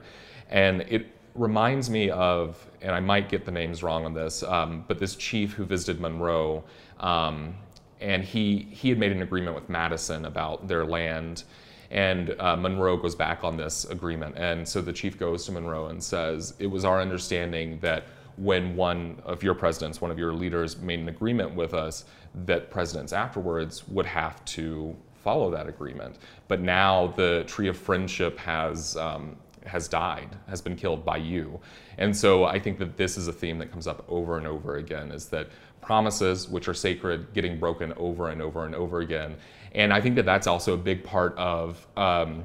And 0.50 0.82
it 0.82 1.06
reminds 1.34 1.88
me 1.88 2.10
of, 2.10 2.64
and 2.82 2.92
I 2.92 3.00
might 3.00 3.30
get 3.30 3.46
the 3.46 3.50
names 3.50 3.82
wrong 3.82 4.04
on 4.04 4.12
this, 4.12 4.42
um, 4.42 4.84
but 4.86 4.98
this 4.98 5.16
chief 5.16 5.54
who 5.54 5.64
visited 5.64 5.98
Monroe, 5.98 6.62
um, 7.00 7.54
and 8.00 8.22
he, 8.22 8.68
he 8.70 8.90
had 8.90 8.98
made 8.98 9.12
an 9.12 9.22
agreement 9.22 9.54
with 9.54 9.70
Madison 9.70 10.26
about 10.26 10.68
their 10.68 10.84
land. 10.84 11.44
And 11.90 12.34
uh, 12.38 12.56
Monroe 12.56 12.98
goes 12.98 13.14
back 13.14 13.44
on 13.44 13.56
this 13.56 13.84
agreement. 13.86 14.36
And 14.36 14.68
so 14.68 14.82
the 14.82 14.92
chief 14.92 15.18
goes 15.18 15.46
to 15.46 15.52
Monroe 15.52 15.86
and 15.86 16.02
says, 16.02 16.54
It 16.58 16.66
was 16.66 16.84
our 16.84 17.00
understanding 17.00 17.78
that 17.80 18.04
when 18.36 18.74
one 18.76 19.20
of 19.24 19.42
your 19.42 19.54
presidents, 19.54 20.00
one 20.00 20.10
of 20.10 20.18
your 20.18 20.32
leaders 20.32 20.78
made 20.78 20.98
an 21.00 21.08
agreement 21.08 21.54
with 21.54 21.74
us, 21.74 22.04
that 22.34 22.70
presidents 22.70 23.12
afterwards 23.12 23.86
would 23.88 24.06
have 24.06 24.44
to 24.44 24.96
follow 25.22 25.50
that 25.50 25.68
agreement. 25.68 26.16
But 26.48 26.60
now 26.60 27.08
the 27.08 27.44
tree 27.46 27.68
of 27.68 27.76
friendship 27.76 28.38
has 28.38 28.96
um, 28.96 29.36
has 29.66 29.88
died, 29.88 30.28
has 30.48 30.60
been 30.60 30.76
killed 30.76 31.04
by 31.04 31.16
you. 31.16 31.60
And 31.98 32.16
so 32.16 32.44
I 32.44 32.58
think 32.58 32.78
that 32.78 32.96
this 32.96 33.16
is 33.16 33.28
a 33.28 33.32
theme 33.32 33.58
that 33.58 33.70
comes 33.70 33.86
up 33.86 34.04
over 34.08 34.36
and 34.38 34.46
over 34.46 34.76
again 34.76 35.12
is 35.12 35.26
that 35.26 35.48
promises, 35.80 36.48
which 36.48 36.68
are 36.68 36.74
sacred, 36.74 37.32
getting 37.32 37.58
broken 37.58 37.92
over 37.96 38.30
and 38.30 38.40
over 38.42 38.64
and 38.66 38.74
over 38.74 39.00
again. 39.00 39.36
And 39.74 39.92
I 39.92 40.00
think 40.00 40.16
that 40.16 40.24
that's 40.24 40.46
also 40.46 40.74
a 40.74 40.78
big 40.78 41.04
part 41.04 41.36
of 41.36 41.86
um, 41.96 42.44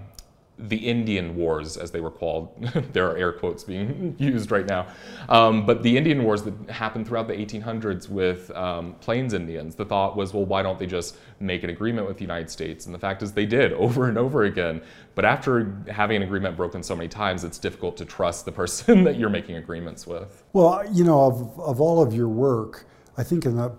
the 0.60 0.78
Indian 0.78 1.36
Wars, 1.36 1.78
as 1.78 1.92
they 1.92 2.00
were 2.00 2.12
called. 2.12 2.50
there 2.94 3.10
are 3.10 3.16
air 3.16 3.32
quotes 3.32 3.64
being 3.64 4.16
used 4.20 4.52
right 4.52 4.66
now. 4.66 4.88
Um, 5.30 5.66
but 5.66 5.84
the 5.84 5.96
Indian 5.96 6.24
Wars 6.24 6.42
that 6.44 6.70
happened 6.70 7.08
throughout 7.08 7.28
the 7.28 7.36
1800s 7.36 8.10
with 8.10 8.50
um, 8.52 8.96
Plains 9.00 9.34
Indians, 9.34 9.76
the 9.76 9.86
thought 9.86 10.18
was, 10.18 10.34
well, 10.34 10.46
why 10.46 10.64
don't 10.64 10.80
they 10.80 10.88
just 10.88 11.18
make 11.40 11.64
an 11.64 11.70
agreement 11.70 12.08
with 12.08 12.18
the 12.18 12.24
United 12.24 12.50
States? 12.50 12.88
And 12.88 12.96
the 12.96 13.00
fact 13.00 13.22
is, 13.22 13.34
they 13.34 13.46
did 13.46 13.74
over 13.74 14.10
and 14.10 14.18
over 14.18 14.46
again. 14.46 14.82
But 15.14 15.26
after 15.26 15.76
having 15.90 16.18
an 16.18 16.24
agreement 16.24 16.58
broken 16.58 16.82
so 16.82 16.96
many 16.96 17.10
times, 17.10 17.44
it's 17.44 17.60
difficult 17.60 17.96
to 17.98 18.06
trust 18.06 18.46
the 18.46 18.52
person 18.52 19.04
that 19.04 19.18
you're 19.18 19.30
making 19.30 19.58
agreements 19.58 20.08
with. 20.08 20.44
Well, 20.54 20.84
you 20.92 21.04
know, 21.04 21.26
of, 21.26 21.60
of 21.60 21.82
all 21.82 22.02
of 22.02 22.14
your 22.14 22.30
work, 22.30 22.88
I 23.18 23.24
think 23.24 23.46
in 23.46 23.56
the, 23.56 23.72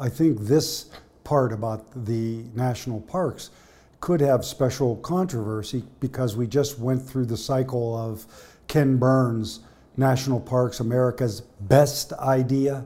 I 0.00 0.08
think 0.08 0.40
this 0.40 0.90
part 1.22 1.52
about 1.52 2.04
the 2.04 2.44
national 2.54 3.00
parks 3.00 3.50
could 4.04 4.20
have 4.20 4.44
special 4.44 4.96
controversy 4.96 5.82
because 5.98 6.36
we 6.36 6.46
just 6.46 6.78
went 6.78 7.00
through 7.00 7.24
the 7.24 7.38
cycle 7.38 7.96
of 7.96 8.26
Ken 8.68 8.98
Burns, 8.98 9.60
National 9.96 10.38
Parks 10.38 10.80
America's 10.80 11.40
best 11.40 12.12
idea. 12.12 12.84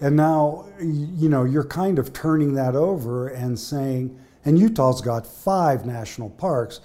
And 0.00 0.16
now, 0.16 0.64
you 0.80 1.28
know, 1.28 1.44
you're 1.44 1.64
kind 1.64 1.98
of 1.98 2.14
turning 2.14 2.54
that 2.54 2.76
over 2.76 3.28
and 3.28 3.58
saying, 3.58 4.18
and 4.46 4.58
Utah's 4.58 5.02
got 5.02 5.26
five 5.26 5.84
national 5.84 6.30
parks, 6.30 6.80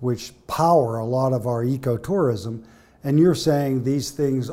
which 0.00 0.32
power 0.46 0.96
a 0.96 1.04
lot 1.04 1.34
of 1.34 1.46
our 1.46 1.62
ecotourism. 1.62 2.64
And 3.04 3.20
you're 3.20 3.34
saying 3.34 3.84
these 3.84 4.10
things 4.10 4.50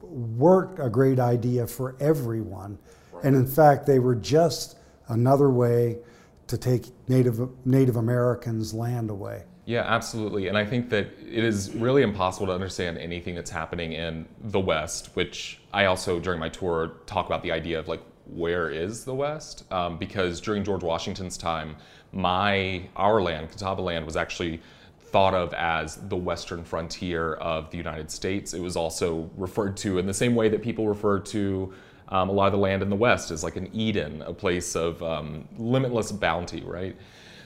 weren't 0.00 0.78
a 0.78 0.88
great 0.88 1.18
idea 1.18 1.66
for 1.66 1.96
everyone. 1.98 2.78
Right. 3.10 3.24
And 3.24 3.34
in 3.34 3.48
fact, 3.48 3.84
they 3.84 3.98
were 3.98 4.14
just 4.14 4.78
another 5.08 5.50
way 5.50 5.98
to 6.46 6.58
take 6.58 6.86
Native 7.08 7.48
Native 7.64 7.96
Americans' 7.96 8.72
land 8.72 9.10
away. 9.10 9.44
Yeah, 9.66 9.82
absolutely. 9.82 10.46
And 10.46 10.56
I 10.56 10.64
think 10.64 10.90
that 10.90 11.08
it 11.20 11.42
is 11.42 11.74
really 11.74 12.02
impossible 12.02 12.46
to 12.46 12.52
understand 12.52 12.98
anything 12.98 13.34
that's 13.34 13.50
happening 13.50 13.94
in 13.94 14.26
the 14.40 14.60
West, 14.60 15.10
which 15.14 15.60
I 15.72 15.86
also, 15.86 16.20
during 16.20 16.38
my 16.38 16.48
tour, 16.48 16.92
talk 17.06 17.26
about 17.26 17.42
the 17.42 17.50
idea 17.50 17.76
of 17.80 17.88
like, 17.88 18.00
where 18.26 18.70
is 18.70 19.04
the 19.04 19.14
West? 19.14 19.64
Um, 19.72 19.98
because 19.98 20.40
during 20.40 20.62
George 20.62 20.84
Washington's 20.84 21.36
time, 21.36 21.76
my, 22.12 22.88
our 22.94 23.20
land, 23.20 23.50
Catawba 23.50 23.82
land, 23.82 24.06
was 24.06 24.16
actually 24.16 24.60
thought 25.00 25.34
of 25.34 25.52
as 25.54 25.96
the 26.08 26.16
western 26.16 26.64
frontier 26.64 27.34
of 27.34 27.70
the 27.70 27.76
United 27.76 28.10
States. 28.10 28.54
It 28.54 28.60
was 28.60 28.76
also 28.76 29.30
referred 29.36 29.76
to 29.78 29.98
in 29.98 30.06
the 30.06 30.14
same 30.14 30.36
way 30.36 30.48
that 30.48 30.62
people 30.62 30.86
refer 30.88 31.18
to 31.20 31.72
um, 32.08 32.28
a 32.28 32.32
lot 32.32 32.46
of 32.46 32.52
the 32.52 32.58
land 32.58 32.82
in 32.82 32.90
the 32.90 32.96
West 32.96 33.30
is 33.30 33.42
like 33.42 33.56
an 33.56 33.68
Eden, 33.72 34.22
a 34.22 34.32
place 34.32 34.76
of 34.76 35.02
um, 35.02 35.48
limitless 35.58 36.12
bounty, 36.12 36.62
right? 36.62 36.96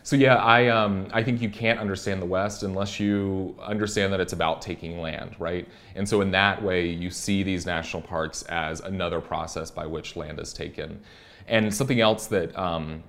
So 0.02 0.16
yeah, 0.16 0.36
I 0.36 0.68
um, 0.68 1.08
I 1.12 1.22
think 1.22 1.42
you 1.42 1.50
can't 1.50 1.78
understand 1.78 2.22
the 2.22 2.26
West 2.26 2.62
unless 2.62 2.98
you 2.98 3.54
understand 3.62 4.12
that 4.12 4.20
it's 4.20 4.32
about 4.32 4.62
taking 4.62 5.00
land, 5.00 5.36
right? 5.38 5.68
And 5.94 6.08
so 6.08 6.20
in 6.22 6.30
that 6.30 6.62
way, 6.62 6.88
you 6.88 7.10
see 7.10 7.42
these 7.42 7.66
national 7.66 8.02
parks 8.02 8.42
as 8.44 8.80
another 8.80 9.20
process 9.20 9.70
by 9.70 9.86
which 9.86 10.16
land 10.16 10.40
is 10.40 10.52
taken. 10.52 11.00
And 11.48 11.72
something 11.74 12.00
else 12.00 12.26
that 12.28 12.56
um, 12.58 13.02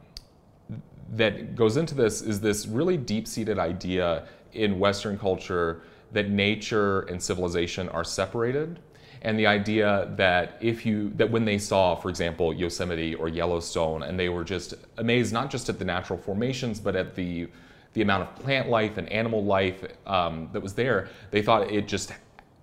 that 1.13 1.55
goes 1.55 1.77
into 1.77 1.95
this 1.95 2.21
is 2.21 2.39
this 2.41 2.65
really 2.67 2.97
deep-seated 2.97 3.59
idea 3.59 4.27
in 4.53 4.79
Western 4.79 5.17
culture 5.17 5.81
that 6.11 6.29
nature 6.29 7.01
and 7.01 7.21
civilization 7.21 7.87
are 7.89 8.03
separated 8.03 8.79
and 9.23 9.37
the 9.37 9.45
idea 9.45 10.11
that 10.15 10.57
if 10.61 10.85
you 10.85 11.11
that 11.15 11.29
when 11.29 11.45
they 11.45 11.57
saw 11.57 11.95
for 11.95 12.09
example 12.09 12.53
yosemite 12.53 13.15
or 13.15 13.27
yellowstone 13.27 14.03
and 14.03 14.19
they 14.19 14.29
were 14.29 14.43
just 14.43 14.73
amazed 14.97 15.31
not 15.31 15.49
just 15.49 15.69
at 15.69 15.77
the 15.79 15.85
natural 15.85 16.17
formations 16.17 16.79
but 16.79 16.95
at 16.95 17.15
the 17.15 17.47
the 17.93 18.01
amount 18.01 18.23
of 18.23 18.35
plant 18.35 18.69
life 18.69 18.97
and 18.97 19.09
animal 19.09 19.43
life 19.43 19.83
um, 20.07 20.49
that 20.53 20.61
was 20.61 20.73
there 20.73 21.09
they 21.29 21.41
thought 21.41 21.69
it 21.71 21.87
just 21.87 22.13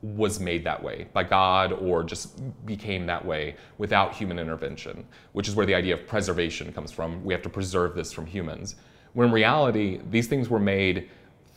was 0.03 0.39
made 0.39 0.65
that 0.65 0.83
way 0.83 1.09
by 1.13 1.25
God 1.25 1.73
or 1.73 2.05
just 2.05 2.41
became 2.65 3.07
that 3.07 3.25
way 3.25 3.57
without 3.79 4.15
human 4.15 4.39
intervention, 4.39 5.05
which 5.33 5.49
is 5.49 5.57
where 5.57 5.67
the 5.67 5.75
idea 5.75 5.95
of 5.95 6.07
preservation 6.07 6.73
comes 6.73 6.93
from. 6.93 7.25
We 7.25 7.35
have 7.35 7.43
to 7.43 7.49
preserve 7.49 7.95
this 7.95 8.13
from 8.13 8.27
humans. 8.27 8.77
When 9.15 9.29
in 9.29 9.35
reality, 9.35 10.01
these 10.11 10.29
things 10.29 10.49
were 10.49 10.61
made 10.61 11.11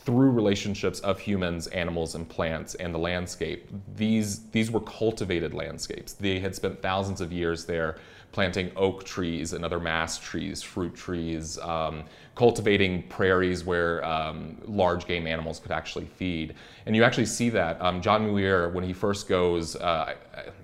through 0.04 0.32
relationships 0.32 1.00
of 1.02 1.20
humans, 1.20 1.68
animals, 1.68 2.16
and 2.16 2.28
plants 2.28 2.76
and 2.76 2.94
the 2.94 2.98
landscape. 2.98 3.70
These, 3.96 4.50
these 4.50 4.72
were 4.72 4.80
cultivated 4.80 5.54
landscapes. 5.54 6.14
They 6.14 6.40
had 6.40 6.56
spent 6.56 6.82
thousands 6.82 7.22
of 7.22 7.32
years 7.32 7.66
there 7.66 7.98
planting 8.32 8.72
oak 8.76 9.04
trees 9.04 9.54
and 9.54 9.64
other 9.64 9.80
mast 9.80 10.24
trees, 10.24 10.62
fruit 10.62 10.96
trees, 10.96 11.60
um, 11.60 12.04
cultivating 12.36 13.04
prairies 13.10 13.64
where 13.64 14.04
um, 14.06 14.58
large 14.66 15.06
game 15.06 15.28
animals 15.28 15.60
could 15.60 15.72
actually 15.72 16.06
feed. 16.06 16.56
And 16.86 16.96
you 16.96 17.04
actually 17.04 17.26
see 17.26 17.50
that. 17.50 17.80
Um, 17.82 18.02
John 18.02 18.26
Muir, 18.26 18.70
when 18.70 18.84
he 18.84 18.94
first 18.94 19.28
goes, 19.28 19.76
uh, 19.76 20.16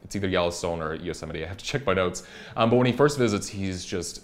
it's 0.03 0.15
either 0.15 0.29
Yellowstone 0.29 0.82
or 0.82 0.96
Yosemite, 0.96 1.44
I 1.44 1.48
have 1.48 1.58
to 1.58 1.65
check 1.65 1.86
my 1.86 1.94
notes, 1.94 2.24
um, 2.56 2.70
but 2.70 2.77
when 2.77 2.88
he 2.88 2.94
first 2.94 3.17
visits, 3.17 3.48
he's 3.48 3.86
just 3.86 4.22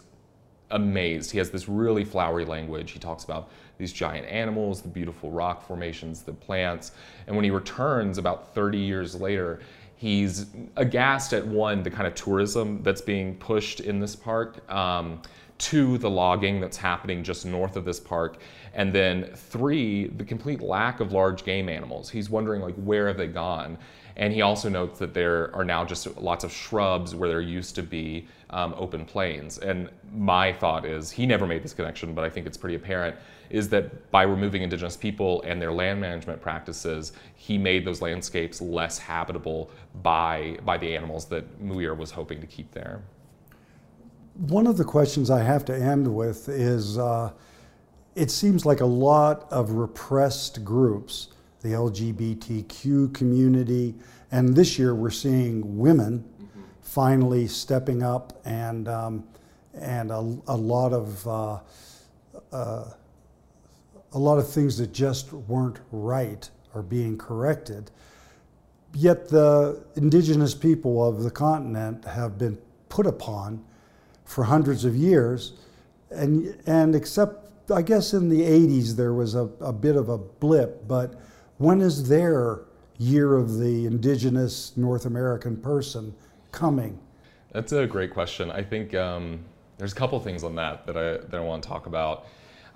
amazed. 0.73 1.31
He 1.31 1.37
has 1.37 1.49
this 1.49 1.69
really 1.69 2.03
flowery 2.03 2.45
language. 2.45 2.91
He 2.91 2.99
talks 2.99 3.23
about 3.23 3.49
these 3.77 3.93
giant 3.93 4.27
animals, 4.27 4.81
the 4.81 4.89
beautiful 4.89 5.31
rock 5.31 5.65
formations, 5.65 6.21
the 6.21 6.33
plants. 6.33 6.91
And 7.27 7.35
when 7.35 7.45
he 7.45 7.51
returns 7.51 8.17
about 8.17 8.53
30 8.53 8.77
years 8.77 9.15
later, 9.15 9.61
he's 9.95 10.47
aghast 10.75 11.33
at 11.33 11.45
one, 11.45 11.81
the 11.81 11.89
kind 11.89 12.07
of 12.07 12.15
tourism 12.15 12.83
that's 12.83 13.01
being 13.01 13.35
pushed 13.37 13.79
in 13.79 13.99
this 13.99 14.15
park. 14.15 14.69
Um, 14.71 15.21
two, 15.57 15.97
the 15.97 16.09
logging 16.09 16.59
that's 16.59 16.77
happening 16.77 17.23
just 17.23 17.45
north 17.45 17.75
of 17.75 17.85
this 17.85 17.99
park, 17.99 18.37
and 18.73 18.91
then 18.91 19.29
three, 19.33 20.07
the 20.07 20.23
complete 20.23 20.61
lack 20.61 20.99
of 20.99 21.11
large 21.11 21.45
game 21.45 21.69
animals. 21.69 22.09
He's 22.09 22.29
wondering 22.29 22.61
like 22.61 22.75
where 22.75 23.07
have 23.07 23.17
they 23.17 23.27
gone? 23.27 23.77
And 24.15 24.33
he 24.33 24.41
also 24.41 24.69
notes 24.69 24.99
that 24.99 25.13
there 25.13 25.55
are 25.55 25.65
now 25.65 25.83
just 25.83 26.17
lots 26.17 26.43
of 26.43 26.51
shrubs 26.51 27.15
where 27.15 27.27
there 27.29 27.41
used 27.41 27.75
to 27.75 27.83
be 27.83 28.27
um, 28.51 28.75
open 28.77 29.05
plains. 29.05 29.57
And 29.57 29.89
my 30.13 30.53
thought 30.53 30.85
is, 30.85 31.09
he 31.09 31.25
never 31.25 31.47
made 31.47 31.63
this 31.63 31.73
connection, 31.73 32.13
but 32.13 32.23
I 32.23 32.29
think 32.29 32.45
it's 32.45 32.57
pretty 32.57 32.75
apparent, 32.75 33.15
is 33.49 33.69
that 33.69 34.11
by 34.11 34.23
removing 34.23 34.61
indigenous 34.61 34.95
people 34.95 35.41
and 35.43 35.61
their 35.61 35.71
land 35.71 35.99
management 35.99 36.41
practices, 36.41 37.13
he 37.35 37.57
made 37.57 37.85
those 37.85 38.01
landscapes 38.01 38.61
less 38.61 38.99
habitable 38.99 39.71
by, 40.03 40.57
by 40.63 40.77
the 40.77 40.95
animals 40.95 41.25
that 41.25 41.59
Muir 41.59 41.95
was 41.95 42.11
hoping 42.11 42.39
to 42.39 42.47
keep 42.47 42.71
there. 42.71 43.01
One 44.35 44.67
of 44.67 44.77
the 44.77 44.83
questions 44.83 45.29
I 45.29 45.41
have 45.41 45.65
to 45.65 45.75
end 45.75 46.07
with 46.07 46.49
is 46.49 46.97
uh, 46.97 47.31
it 48.15 48.29
seems 48.29 48.65
like 48.65 48.81
a 48.81 48.85
lot 48.85 49.51
of 49.51 49.71
repressed 49.71 50.63
groups 50.63 51.29
the 51.63 51.69
LGBTQ 51.69 53.13
community, 53.13 53.95
and 54.31 54.53
this 54.55 54.77
year 54.77 54.93
we're 54.93 55.09
seeing 55.09 55.77
women 55.77 56.19
mm-hmm. 56.19 56.61
finally 56.81 57.47
stepping 57.47 58.03
up, 58.03 58.39
and 58.45 58.87
um, 58.89 59.23
and 59.73 60.11
a, 60.11 60.19
a, 60.47 60.55
lot 60.55 60.93
of 60.93 61.27
uh, 61.27 61.59
uh, 62.51 62.85
a 64.11 64.19
lot 64.19 64.37
of 64.37 64.49
things 64.49 64.77
that 64.77 64.93
just 64.93 65.31
weren't 65.31 65.79
right 65.91 66.49
are 66.75 66.83
being 66.83 67.17
corrected. 67.17 67.89
Yet 68.93 69.29
the 69.29 69.83
indigenous 69.95 70.53
people 70.53 71.07
of 71.07 71.23
the 71.23 71.31
continent 71.31 72.05
have 72.05 72.37
been 72.37 72.57
put 72.89 73.07
upon 73.07 73.63
for 74.25 74.43
hundreds 74.43 74.83
of 74.83 74.95
years, 74.97 75.53
and 76.11 76.61
and 76.67 76.93
except 76.93 77.71
I 77.71 77.81
guess 77.81 78.13
in 78.13 78.27
the 78.27 78.41
80s 78.41 78.97
there 78.97 79.13
was 79.13 79.35
a, 79.35 79.49
a 79.61 79.71
bit 79.71 79.95
of 79.95 80.09
a 80.09 80.17
blip, 80.17 80.87
but 80.87 81.15
when 81.57 81.81
is 81.81 82.07
their 82.07 82.61
year 82.97 83.35
of 83.35 83.57
the 83.57 83.85
indigenous 83.85 84.75
North 84.77 85.05
American 85.05 85.57
person 85.57 86.13
coming? 86.51 86.99
That's 87.51 87.71
a 87.71 87.85
great 87.85 88.11
question. 88.11 88.49
I 88.51 88.63
think 88.63 88.95
um, 88.95 89.43
there's 89.77 89.93
a 89.93 89.95
couple 89.95 90.19
things 90.19 90.43
on 90.43 90.55
that 90.55 90.85
that 90.87 90.97
I, 90.97 91.17
that 91.17 91.35
I 91.35 91.39
want 91.39 91.63
to 91.63 91.69
talk 91.69 91.85
about. 91.85 92.25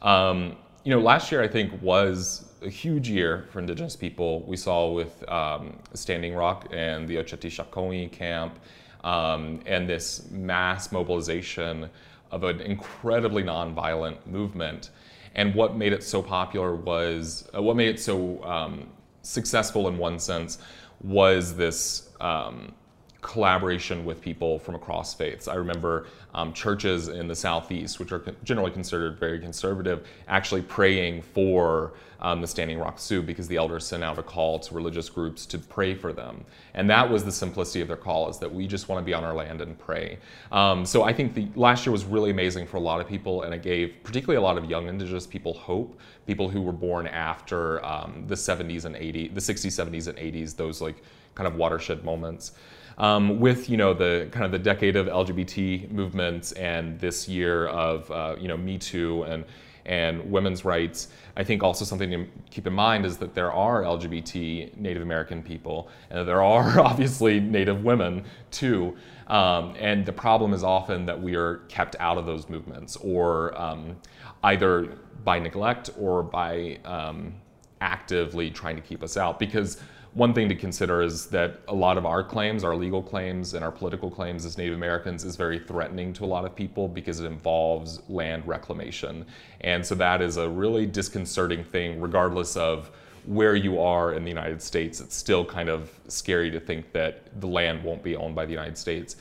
Um, 0.01 0.57
you 0.83 0.91
know, 0.91 0.99
last 0.99 1.31
year 1.31 1.41
I 1.41 1.47
think 1.47 1.81
was 1.81 2.45
a 2.61 2.69
huge 2.69 3.09
year 3.09 3.47
for 3.51 3.59
Indigenous 3.59 3.95
people. 3.95 4.41
We 4.43 4.55
saw 4.55 4.91
with 4.91 5.27
um, 5.29 5.77
Standing 5.93 6.33
Rock 6.33 6.67
and 6.71 7.07
the 7.07 7.15
Oceti 7.17 7.49
Sakowin 7.51 8.11
camp 8.11 8.59
um, 9.03 9.59
and 9.65 9.89
this 9.89 10.29
mass 10.31 10.91
mobilization 10.91 11.89
of 12.31 12.43
an 12.43 12.61
incredibly 12.61 13.43
nonviolent 13.43 14.25
movement 14.25 14.91
and 15.37 15.53
what 15.55 15.77
made 15.77 15.93
it 15.93 16.03
so 16.03 16.21
popular 16.21 16.75
was, 16.75 17.47
uh, 17.55 17.61
what 17.61 17.75
made 17.75 17.89
it 17.89 17.99
so 17.99 18.43
um, 18.43 18.89
successful 19.21 19.87
in 19.87 19.97
one 19.97 20.19
sense 20.19 20.57
was 21.01 21.55
this 21.55 22.09
um, 22.19 22.73
collaboration 23.21 24.05
with 24.05 24.21
people 24.21 24.59
from 24.59 24.75
across 24.75 25.13
faiths. 25.13 25.47
I 25.47 25.55
remember 25.55 26.07
um, 26.33 26.53
churches 26.53 27.07
in 27.07 27.27
the 27.27 27.35
southeast, 27.35 27.99
which 27.99 28.11
are 28.11 28.23
generally 28.43 28.71
considered 28.71 29.19
very 29.19 29.39
conservative, 29.39 30.07
actually 30.27 30.61
praying 30.61 31.23
for 31.23 31.93
um, 32.19 32.41
the 32.41 32.47
Standing 32.47 32.79
Rock 32.79 32.99
Sioux 32.99 33.21
because 33.21 33.47
the 33.47 33.57
elders 33.57 33.85
sent 33.85 34.03
out 34.03 34.17
a 34.17 34.23
call 34.23 34.59
to 34.59 34.73
religious 34.73 35.09
groups 35.09 35.45
to 35.47 35.59
pray 35.59 35.93
for 35.93 36.13
them. 36.13 36.43
And 36.73 36.89
that 36.89 37.09
was 37.09 37.23
the 37.23 37.31
simplicity 37.31 37.81
of 37.81 37.87
their 37.87 37.97
call 37.97 38.29
is 38.29 38.37
that 38.39 38.51
we 38.51 38.67
just 38.67 38.89
want 38.89 39.01
to 39.01 39.05
be 39.05 39.13
on 39.13 39.23
our 39.23 39.33
land 39.33 39.61
and 39.61 39.77
pray. 39.77 40.17
Um, 40.51 40.85
so 40.85 41.03
I 41.03 41.13
think 41.13 41.33
the 41.33 41.47
last 41.55 41.85
year 41.85 41.91
was 41.91 42.05
really 42.05 42.31
amazing 42.31 42.65
for 42.67 42.77
a 42.77 42.81
lot 42.81 42.99
of 43.01 43.07
people 43.07 43.43
and 43.43 43.53
it 43.53 43.61
gave 43.61 43.95
particularly 44.03 44.37
a 44.37 44.41
lot 44.41 44.57
of 44.57 44.65
young 44.65 44.87
indigenous 44.87 45.27
people 45.27 45.53
hope, 45.53 45.99
people 46.25 46.49
who 46.49 46.61
were 46.61 46.71
born 46.71 47.07
after 47.07 47.83
um, 47.85 48.23
the 48.27 48.35
70s 48.35 48.85
and 48.85 48.95
80s, 48.95 49.33
the 49.33 49.41
60s, 49.41 49.85
70s 49.85 50.07
and 50.07 50.17
80s, 50.17 50.55
those 50.55 50.81
like 50.81 51.03
kind 51.35 51.47
of 51.47 51.55
watershed 51.55 52.03
moments. 52.03 52.53
Um, 52.97 53.39
with 53.39 53.69
you 53.69 53.77
know 53.77 53.93
the 53.93 54.27
kind 54.31 54.43
of 54.45 54.51
the 54.51 54.59
decade 54.59 54.95
of 54.95 55.05
LGBT 55.05 55.91
movements 55.91 56.51
and 56.53 56.99
this 56.99 57.27
year 57.27 57.67
of 57.67 58.09
uh, 58.09 58.35
you 58.39 58.47
know 58.47 58.57
Me 58.57 58.77
Too 58.77 59.23
and 59.23 59.45
and 59.87 60.29
women's 60.29 60.65
rights. 60.65 61.07
I 61.35 61.43
think 61.43 61.63
also 61.63 61.85
something 61.85 62.11
to 62.11 62.27
keep 62.51 62.67
in 62.67 62.73
mind 62.73 63.05
is 63.05 63.17
that 63.17 63.33
there 63.33 63.51
are 63.51 63.83
LGBT 63.83 64.75
Native 64.77 65.01
American 65.01 65.41
people, 65.41 65.89
and 66.09 66.27
there 66.27 66.43
are 66.43 66.79
obviously 66.85 67.39
Native 67.39 67.83
women 67.83 68.25
too. 68.51 68.95
Um, 69.27 69.75
and 69.79 70.05
the 70.05 70.13
problem 70.13 70.53
is 70.53 70.63
often 70.63 71.05
that 71.05 71.21
we 71.21 71.35
are 71.35 71.57
kept 71.69 71.95
out 71.99 72.17
of 72.17 72.25
those 72.25 72.49
movements, 72.49 72.95
or 72.97 73.59
um, 73.59 73.97
either 74.43 74.97
by 75.23 75.39
neglect 75.39 75.89
or 75.97 76.23
by 76.23 76.79
um, 76.85 77.33
actively 77.81 78.49
trying 78.49 78.75
to 78.75 78.81
keep 78.81 79.03
us 79.03 79.17
out. 79.17 79.39
Because 79.39 79.79
one 80.13 80.33
thing 80.33 80.49
to 80.49 80.55
consider 80.55 81.01
is 81.01 81.27
that 81.27 81.59
a 81.67 81.73
lot 81.75 81.97
of 81.97 82.05
our 82.05 82.23
claims, 82.23 82.63
our 82.63 82.75
legal 82.75 83.03
claims, 83.03 83.53
and 83.53 83.63
our 83.63 83.71
political 83.71 84.09
claims 84.09 84.45
as 84.45 84.57
Native 84.57 84.73
Americans 84.73 85.23
is 85.23 85.35
very 85.35 85.59
threatening 85.59 86.11
to 86.13 86.25
a 86.25 86.27
lot 86.27 86.43
of 86.43 86.55
people 86.55 86.87
because 86.87 87.19
it 87.19 87.25
involves 87.25 88.01
land 88.09 88.47
reclamation. 88.47 89.25
And 89.61 89.85
so 89.85 89.93
that 89.95 90.21
is 90.21 90.37
a 90.37 90.49
really 90.49 90.85
disconcerting 90.87 91.63
thing, 91.63 92.01
regardless 92.01 92.57
of 92.57 92.89
where 93.25 93.55
you 93.55 93.79
are 93.79 94.13
in 94.13 94.23
the 94.23 94.29
United 94.29 94.61
States. 94.61 95.01
It's 95.01 95.15
still 95.15 95.45
kind 95.45 95.69
of 95.69 95.91
scary 96.07 96.49
to 96.49 96.59
think 96.59 96.93
that 96.93 97.39
the 97.41 97.47
land 97.47 97.83
won't 97.83 98.01
be 98.01 98.15
owned 98.15 98.33
by 98.33 98.45
the 98.45 98.53
United 98.53 98.77
States. 98.77 99.17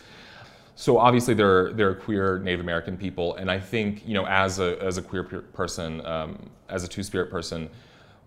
So 0.77 0.99
obviously 0.99 1.35
there 1.35 1.66
are, 1.66 1.73
there 1.73 1.88
are 1.88 1.95
queer 1.95 2.38
Native 2.38 2.61
American 2.61 2.97
people, 2.97 3.35
and 3.37 3.51
I 3.51 3.59
think 3.59 4.07
you 4.07 4.14
know 4.14 4.27
as 4.27 4.61
a 4.61 4.81
as 4.83 4.99
a 4.99 5.03
queer 5.03 5.25
person, 5.25 6.05
um, 6.07 6.51
as 6.69 6.85
a 6.85 6.88
Two 6.88 7.03
Spirit 7.03 7.31
person, 7.31 7.71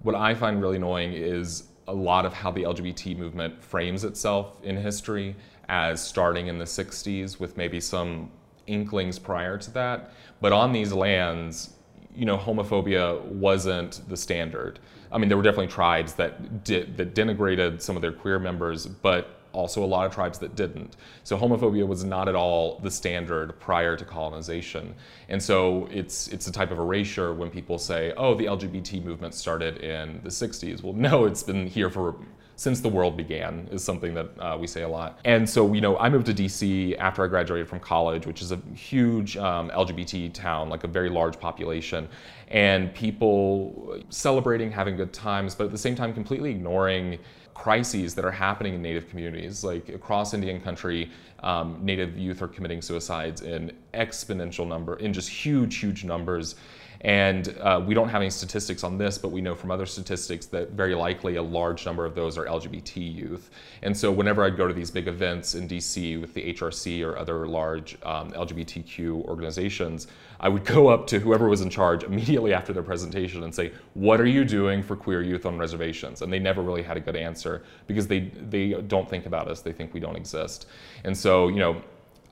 what 0.01 0.15
I 0.15 0.33
find 0.33 0.61
really 0.61 0.77
annoying 0.77 1.13
is 1.13 1.63
a 1.87 1.93
lot 1.93 2.25
of 2.25 2.33
how 2.33 2.51
the 2.51 2.63
LGBT 2.63 3.17
movement 3.17 3.63
frames 3.63 4.03
itself 4.03 4.57
in 4.63 4.77
history 4.77 5.35
as 5.67 6.05
starting 6.05 6.47
in 6.47 6.57
the 6.57 6.65
60s 6.65 7.39
with 7.39 7.57
maybe 7.57 7.79
some 7.79 8.31
inklings 8.67 9.19
prior 9.19 9.57
to 9.57 9.71
that. 9.71 10.11
But 10.41 10.53
on 10.53 10.71
these 10.71 10.93
lands, 10.93 11.71
you 12.15 12.25
know, 12.25 12.37
homophobia 12.37 13.21
wasn't 13.23 14.07
the 14.07 14.17
standard. 14.17 14.79
I 15.11 15.17
mean, 15.17 15.29
there 15.29 15.37
were 15.37 15.43
definitely 15.43 15.67
tribes 15.67 16.13
that 16.13 16.63
did, 16.63 16.97
that 16.97 17.15
denigrated 17.15 17.81
some 17.81 17.95
of 17.95 18.01
their 18.01 18.11
queer 18.11 18.39
members, 18.39 18.85
but 18.85 19.38
also 19.51 19.83
a 19.83 19.85
lot 19.85 20.05
of 20.05 20.13
tribes 20.13 20.39
that 20.39 20.55
didn't. 20.55 20.95
So 21.23 21.37
homophobia 21.37 21.87
was 21.87 22.03
not 22.03 22.27
at 22.27 22.35
all 22.35 22.79
the 22.79 22.91
standard 22.91 23.59
prior 23.59 23.95
to 23.95 24.05
colonization. 24.05 24.95
And 25.27 25.41
so 25.41 25.87
it's 25.91 26.27
it's 26.29 26.47
a 26.47 26.51
type 26.51 26.71
of 26.71 26.79
erasure 26.79 27.33
when 27.33 27.49
people 27.49 27.77
say, 27.77 28.13
"Oh, 28.17 28.35
the 28.35 28.45
LGBT 28.45 29.03
movement 29.03 29.33
started 29.33 29.77
in 29.77 30.21
the 30.23 30.29
60s." 30.29 30.83
Well, 30.83 30.93
no, 30.93 31.25
it's 31.25 31.43
been 31.43 31.67
here 31.67 31.89
for 31.89 32.15
since 32.59 32.81
the 32.81 32.89
world 32.89 33.15
began 33.15 33.69
is 33.71 33.81
something 33.81 34.13
that 34.13 34.29
uh, 34.37 34.57
we 34.59 34.67
say 34.67 34.81
a 34.81 34.87
lot. 34.87 35.17
And 35.23 35.49
so, 35.49 35.73
you 35.73 35.79
know, 35.79 35.97
I 35.97 36.09
moved 36.09 36.25
to 36.25 36.33
DC 36.33 36.97
after 36.99 37.23
I 37.23 37.27
graduated 37.27 37.69
from 37.69 37.79
college, 37.79 38.27
which 38.27 38.41
is 38.41 38.51
a 38.51 38.57
huge 38.75 39.37
um, 39.37 39.69
LGBT 39.69 40.33
town, 40.33 40.67
like 40.67 40.83
a 40.83 40.87
very 40.87 41.09
large 41.09 41.39
population, 41.39 42.09
and 42.49 42.93
people 42.93 44.01
celebrating, 44.09 44.69
having 44.71 44.97
good 44.97 45.13
times, 45.13 45.55
but 45.55 45.63
at 45.63 45.71
the 45.71 45.77
same 45.77 45.95
time 45.95 46.13
completely 46.13 46.51
ignoring 46.51 47.17
crises 47.59 48.15
that 48.15 48.23
are 48.23 48.31
happening 48.31 48.73
in 48.73 48.81
Native 48.81 49.09
communities. 49.09 49.65
Like 49.65 49.89
across 49.89 50.33
Indian 50.33 50.61
country, 50.61 51.11
um, 51.43 51.77
Native 51.81 52.17
youth 52.17 52.41
are 52.41 52.47
committing 52.47 52.81
suicides 52.81 53.41
in 53.41 53.73
exponential 53.93 54.65
number, 54.65 54.95
in 54.95 55.11
just 55.11 55.29
huge, 55.29 55.75
huge 55.75 56.05
numbers. 56.05 56.55
And 57.01 57.55
uh, 57.61 57.81
we 57.85 57.93
don't 57.93 58.09
have 58.09 58.21
any 58.21 58.29
statistics 58.29 58.83
on 58.83 58.97
this, 58.97 59.17
but 59.17 59.29
we 59.29 59.39
know 59.39 59.55
from 59.55 59.71
other 59.71 59.85
statistics 59.85 60.45
that 60.47 60.71
very 60.71 60.95
likely 60.95 61.37
a 61.37 61.41
large 61.41 61.85
number 61.85 62.05
of 62.05 62.13
those 62.13 62.37
are 62.37 62.45
LGBT 62.45 63.15
youth. 63.15 63.51
And 63.83 63.95
so 63.95 64.11
whenever 64.11 64.43
I'd 64.43 64.57
go 64.57 64.67
to 64.67 64.73
these 64.73 64.91
big 64.91 65.07
events 65.07 65.55
in 65.55 65.67
DC 65.67 66.19
with 66.19 66.33
the 66.33 66.53
HRC 66.53 67.05
or 67.05 67.17
other 67.17 67.47
large 67.47 67.97
um, 68.03 68.31
LGBTQ 68.31 69.23
organizations, 69.25 70.07
I 70.41 70.49
would 70.49 70.65
go 70.65 70.89
up 70.89 71.07
to 71.07 71.19
whoever 71.19 71.47
was 71.47 71.61
in 71.61 71.69
charge 71.69 72.03
immediately 72.03 72.53
after 72.53 72.73
their 72.73 72.83
presentation 72.83 73.43
and 73.43 73.55
say, 73.55 73.71
What 73.93 74.19
are 74.19 74.27
you 74.27 74.43
doing 74.43 74.83
for 74.83 74.97
queer 74.97 75.21
youth 75.21 75.45
on 75.45 75.57
reservations? 75.57 76.21
And 76.21 76.31
they 76.31 76.39
never 76.39 76.61
really 76.61 76.83
had 76.83 76.97
a 76.97 77.01
good 77.01 77.15
answer 77.15 77.63
because 77.87 78.07
they, 78.07 78.31
they 78.49 78.73
don't 78.73 79.09
think 79.09 79.25
about 79.25 79.47
us, 79.47 79.61
they 79.61 79.71
think 79.71 79.93
we 79.93 80.01
don't 80.01 80.17
exist. 80.17 80.67
And 81.05 81.17
so, 81.17 81.47
you 81.47 81.59
know, 81.59 81.81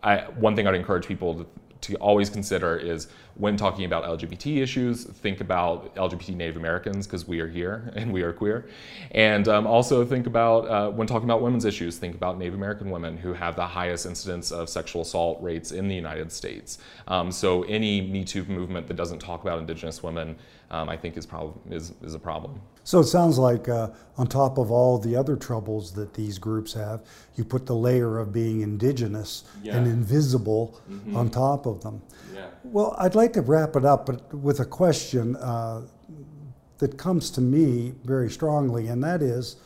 I, 0.04 0.18
one 0.40 0.58
thing 0.58 0.68
I'd 0.68 0.76
encourage 0.76 1.08
people 1.08 1.36
to 1.36 1.48
to 1.82 1.96
always 1.96 2.30
consider 2.30 2.76
is 2.76 3.08
when 3.38 3.56
talking 3.56 3.86
about 3.86 4.04
LGBT 4.04 4.58
issues, 4.58 5.04
think 5.04 5.42
about 5.42 5.96
LGBT 5.96 6.36
Native 6.36 6.58
Americans 6.58 7.06
because 7.06 7.28
we 7.28 7.40
are 7.40 7.48
here 7.48 7.92
and 7.96 8.12
we 8.12 8.24
are 8.24 8.34
queer. 8.34 8.68
And 9.12 9.48
um, 9.48 9.68
also 9.68 10.04
think 10.06 10.26
about, 10.26 10.68
uh, 10.68 10.90
when 10.90 11.08
talking 11.08 11.30
about 11.30 11.42
women's 11.42 11.66
issues, 11.66 11.98
think 11.98 12.16
about 12.16 12.38
Native 12.38 12.56
American 12.56 12.90
women 12.90 13.16
who 13.16 13.34
have 13.34 13.56
the 13.56 13.66
highest 13.66 14.06
incidence 14.06 14.52
of 14.52 14.70
sexual 14.70 15.04
assault 15.04 15.42
rates 15.42 15.72
in 15.72 15.88
the 15.88 15.96
United 15.96 16.32
States. 16.32 16.80
Um, 17.08 17.32
so 17.32 17.64
any 17.64 18.02
Me 18.02 18.24
Too 18.24 18.44
movement 18.46 18.88
that 18.88 18.96
doesn't 18.96 19.20
talk 19.20 19.44
about 19.44 19.60
Indigenous 19.60 20.02
women, 20.02 20.36
um, 20.72 20.90
I 20.90 20.98
think 20.98 21.16
is, 21.16 21.26
prob- 21.26 21.60
is, 21.70 21.94
is 22.02 22.16
a 22.16 22.20
problem. 22.20 22.60
So 22.88 23.02
it 23.02 23.06
sounds 23.06 23.38
like 23.38 23.68
uh, 23.68 23.90
on 24.18 24.28
top 24.28 24.58
of 24.58 24.72
all 24.72 24.98
the 24.98 25.14
other 25.14 25.36
troubles 25.36 25.92
that 25.96 26.14
these 26.14 26.40
groups 26.40 26.74
have, 26.74 27.02
you 27.36 27.44
put 27.44 27.66
the 27.66 27.76
layer 27.76 28.18
of 28.18 28.32
being 28.32 28.62
indigenous 28.62 29.44
yeah. 29.62 29.76
and 29.76 29.86
invisible 29.86 30.80
mm-hmm. 30.90 31.18
on 31.18 31.30
top 31.30 31.66
of 31.66 31.84
them. 31.84 32.02
Yeah. 32.34 32.46
Well, 32.64 32.96
I'd 32.98 33.14
like 33.14 33.27
to 33.34 33.42
wrap 33.42 33.76
it 33.76 33.86
up 33.86 34.06
but 34.06 34.34
with 34.34 34.60
a 34.60 34.66
question 34.66 35.36
uh, 35.38 35.82
that 36.78 36.98
comes 36.98 37.30
to 37.32 37.42
me 37.42 37.94
very 38.04 38.30
strongly, 38.30 38.88
and 38.88 39.04
that 39.04 39.22
is 39.22 39.58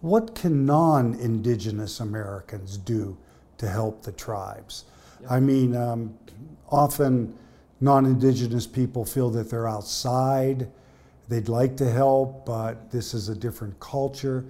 what 0.00 0.34
can 0.34 0.64
non 0.64 1.14
indigenous 1.14 2.00
Americans 2.00 2.76
do 2.76 3.16
to 3.58 3.68
help 3.68 4.02
the 4.02 4.12
tribes? 4.12 4.84
Yeah. 5.22 5.32
I 5.32 5.40
mean, 5.40 5.74
um, 5.74 6.16
often 6.68 7.36
non 7.80 8.06
indigenous 8.06 8.66
people 8.66 9.04
feel 9.04 9.30
that 9.30 9.50
they're 9.50 9.68
outside 9.68 10.68
they'd 11.28 11.48
like 11.48 11.76
to 11.78 11.90
help, 11.90 12.46
but 12.46 12.90
this 12.90 13.14
is 13.14 13.28
a 13.28 13.34
different 13.34 13.78
culture. 13.80 14.44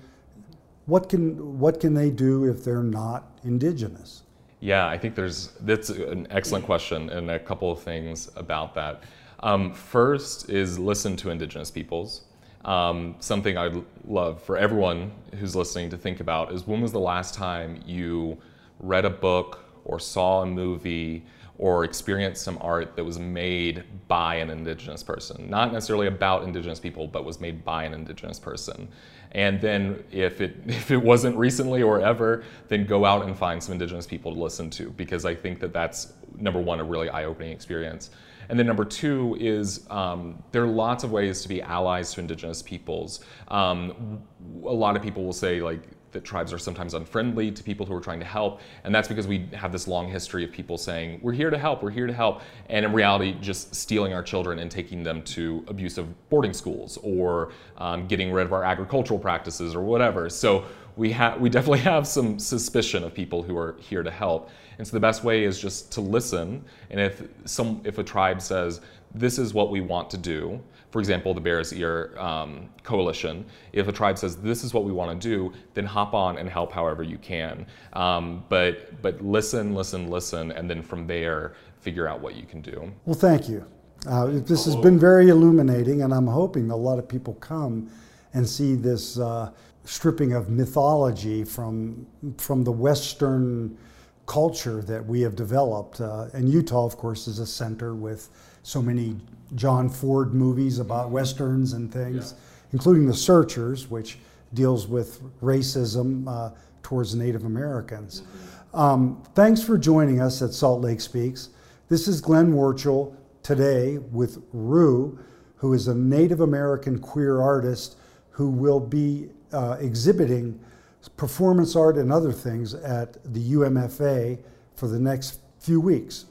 What 0.86 1.08
can 1.08 1.58
what 1.58 1.80
can 1.80 1.94
they 1.94 2.10
do 2.10 2.44
if 2.44 2.64
they're 2.64 2.82
not 2.82 3.38
indigenous? 3.44 4.22
Yeah, 4.66 4.88
I 4.88 4.98
think 4.98 5.14
there's 5.14 5.52
that's 5.60 5.90
an 5.90 6.26
excellent 6.28 6.64
question, 6.64 7.08
and 7.10 7.30
a 7.30 7.38
couple 7.38 7.70
of 7.70 7.80
things 7.80 8.28
about 8.34 8.74
that. 8.74 9.04
Um, 9.38 9.72
first 9.72 10.50
is 10.50 10.76
listen 10.76 11.14
to 11.18 11.30
indigenous 11.30 11.70
peoples. 11.70 12.22
Um, 12.64 13.14
something 13.20 13.56
I'd 13.56 13.80
love 14.08 14.42
for 14.42 14.56
everyone 14.56 15.12
who's 15.38 15.54
listening 15.54 15.88
to 15.90 15.96
think 15.96 16.18
about 16.18 16.52
is 16.52 16.66
when 16.66 16.80
was 16.80 16.90
the 16.90 16.98
last 16.98 17.32
time 17.32 17.80
you 17.86 18.38
read 18.80 19.04
a 19.04 19.10
book 19.10 19.64
or 19.84 20.00
saw 20.00 20.42
a 20.42 20.46
movie 20.46 21.24
or 21.58 21.84
experienced 21.84 22.42
some 22.42 22.58
art 22.60 22.96
that 22.96 23.04
was 23.04 23.20
made 23.20 23.84
by 24.08 24.34
an 24.34 24.50
indigenous 24.50 25.02
person 25.02 25.48
not 25.48 25.72
necessarily 25.72 26.06
about 26.08 26.42
indigenous 26.42 26.80
people 26.80 27.06
but 27.06 27.24
was 27.24 27.40
made 27.40 27.64
by 27.64 27.84
an 27.84 27.94
indigenous 27.94 28.38
person 28.38 28.88
and 29.36 29.60
then 29.60 30.02
if 30.10 30.40
it 30.40 30.56
if 30.66 30.90
it 30.90 30.96
wasn't 30.96 31.36
recently 31.36 31.82
or 31.82 32.00
ever 32.00 32.42
then 32.66 32.84
go 32.84 33.04
out 33.04 33.24
and 33.24 33.38
find 33.38 33.62
some 33.62 33.72
indigenous 33.72 34.06
people 34.06 34.34
to 34.34 34.40
listen 34.40 34.68
to 34.68 34.90
because 34.90 35.24
i 35.24 35.34
think 35.34 35.60
that 35.60 35.72
that's 35.72 36.14
number 36.38 36.60
one 36.60 36.80
a 36.80 36.84
really 36.84 37.08
eye-opening 37.08 37.52
experience. 37.52 38.10
And 38.48 38.58
then 38.58 38.66
number 38.66 38.84
two 38.84 39.36
is 39.40 39.86
um, 39.90 40.42
there 40.52 40.62
are 40.62 40.68
lots 40.68 41.02
of 41.02 41.10
ways 41.10 41.42
to 41.42 41.48
be 41.48 41.60
allies 41.62 42.12
to 42.14 42.20
indigenous 42.20 42.62
peoples. 42.62 43.24
Um, 43.48 44.22
a 44.64 44.72
lot 44.72 44.96
of 44.96 45.02
people 45.02 45.24
will 45.24 45.32
say 45.32 45.60
like 45.60 45.82
that 46.16 46.24
tribes 46.24 46.50
are 46.50 46.58
sometimes 46.58 46.94
unfriendly 46.94 47.52
to 47.52 47.62
people 47.62 47.84
who 47.84 47.94
are 47.94 48.00
trying 48.00 48.20
to 48.20 48.26
help. 48.26 48.60
And 48.84 48.94
that's 48.94 49.06
because 49.06 49.26
we 49.26 49.48
have 49.52 49.70
this 49.70 49.86
long 49.86 50.08
history 50.08 50.44
of 50.44 50.50
people 50.50 50.78
saying, 50.78 51.20
we're 51.22 51.32
here 51.32 51.50
to 51.50 51.58
help, 51.58 51.82
we're 51.82 51.90
here 51.90 52.06
to 52.06 52.12
help. 52.12 52.40
And 52.70 52.86
in 52.86 52.92
reality, 52.94 53.36
just 53.40 53.74
stealing 53.74 54.14
our 54.14 54.22
children 54.22 54.58
and 54.60 54.70
taking 54.70 55.02
them 55.02 55.22
to 55.24 55.62
abusive 55.68 56.06
boarding 56.30 56.54
schools 56.54 56.98
or 57.02 57.52
um, 57.76 58.06
getting 58.08 58.32
rid 58.32 58.46
of 58.46 58.54
our 58.54 58.64
agricultural 58.64 59.20
practices 59.20 59.74
or 59.74 59.82
whatever. 59.82 60.30
So 60.30 60.64
we, 60.96 61.12
ha- 61.12 61.36
we 61.38 61.50
definitely 61.50 61.80
have 61.80 62.06
some 62.06 62.38
suspicion 62.38 63.04
of 63.04 63.12
people 63.12 63.42
who 63.42 63.58
are 63.58 63.76
here 63.78 64.02
to 64.02 64.10
help. 64.10 64.48
And 64.78 64.86
so 64.86 64.96
the 64.96 65.00
best 65.00 65.22
way 65.22 65.44
is 65.44 65.60
just 65.60 65.92
to 65.92 66.00
listen. 66.00 66.64
And 66.90 66.98
if, 66.98 67.22
some, 67.44 67.82
if 67.84 67.98
a 67.98 68.02
tribe 68.02 68.40
says, 68.40 68.80
this 69.14 69.38
is 69.38 69.54
what 69.54 69.70
we 69.70 69.80
want 69.80 70.10
to 70.10 70.18
do, 70.18 70.60
for 70.90 71.00
example, 71.00 71.34
the 71.34 71.40
Bears 71.40 71.72
Ear 71.72 72.14
um, 72.16 72.70
Coalition, 72.82 73.44
if 73.72 73.86
a 73.86 73.92
tribe 73.92 74.16
says 74.16 74.36
this 74.36 74.64
is 74.64 74.72
what 74.72 74.84
we 74.84 74.92
want 74.92 75.20
to 75.20 75.28
do, 75.28 75.52
then 75.74 75.84
hop 75.84 76.14
on 76.14 76.38
and 76.38 76.48
help 76.48 76.72
however 76.72 77.02
you 77.02 77.18
can. 77.18 77.66
Um, 77.92 78.44
but 78.48 79.02
but 79.02 79.20
listen, 79.20 79.74
listen, 79.74 80.08
listen, 80.08 80.52
and 80.52 80.70
then 80.70 80.82
from 80.82 81.06
there 81.06 81.54
figure 81.80 82.08
out 82.08 82.20
what 82.20 82.34
you 82.34 82.46
can 82.46 82.62
do. 82.62 82.90
Well, 83.04 83.14
thank 83.14 83.48
you. 83.48 83.66
Uh, 84.06 84.26
this 84.26 84.64
has 84.64 84.76
been 84.76 84.98
very 84.98 85.28
illuminating, 85.28 86.02
and 86.02 86.14
I'm 86.14 86.26
hoping 86.26 86.70
a 86.70 86.76
lot 86.76 86.98
of 86.98 87.08
people 87.08 87.34
come 87.34 87.90
and 88.32 88.48
see 88.48 88.74
this 88.74 89.18
uh, 89.18 89.50
stripping 89.84 90.32
of 90.32 90.48
mythology 90.48 91.44
from 91.44 92.06
from 92.38 92.64
the 92.64 92.72
Western 92.72 93.76
culture 94.26 94.82
that 94.82 95.04
we 95.04 95.20
have 95.22 95.36
developed. 95.36 96.00
Uh, 96.00 96.26
and 96.34 96.48
Utah, 96.48 96.84
of 96.84 96.96
course, 96.96 97.26
is 97.26 97.38
a 97.38 97.46
center 97.46 97.94
with 97.94 98.28
so 98.62 98.82
many 98.82 99.16
John 99.54 99.88
Ford 99.88 100.34
movies 100.34 100.78
about 100.78 101.10
westerns 101.10 101.72
and 101.72 101.92
things, 101.92 102.34
yeah. 102.36 102.68
including 102.72 103.06
The 103.06 103.14
Searchers, 103.14 103.88
which 103.88 104.18
deals 104.54 104.86
with 104.86 105.22
racism 105.40 106.26
uh, 106.28 106.54
towards 106.82 107.14
Native 107.14 107.44
Americans. 107.44 108.22
Mm-hmm. 108.22 108.78
Um, 108.78 109.22
thanks 109.34 109.62
for 109.62 109.78
joining 109.78 110.20
us 110.20 110.42
at 110.42 110.52
Salt 110.52 110.82
Lake 110.82 111.00
Speaks. 111.00 111.50
This 111.88 112.08
is 112.08 112.20
Glenn 112.20 112.52
Warchol 112.52 113.14
today 113.42 113.98
with 113.98 114.42
Roo, 114.52 115.18
who 115.56 115.72
is 115.72 115.88
a 115.88 115.94
Native 115.94 116.40
American 116.40 116.98
queer 116.98 117.40
artist 117.40 117.96
who 118.30 118.50
will 118.50 118.80
be 118.80 119.30
uh, 119.52 119.76
exhibiting 119.80 120.60
performance 121.08 121.76
art 121.76 121.96
and 121.96 122.12
other 122.12 122.32
things 122.32 122.74
at 122.74 123.22
the 123.32 123.52
UMFA 123.52 124.38
for 124.74 124.88
the 124.88 124.98
next 124.98 125.40
few 125.58 125.80
weeks. 125.80 126.26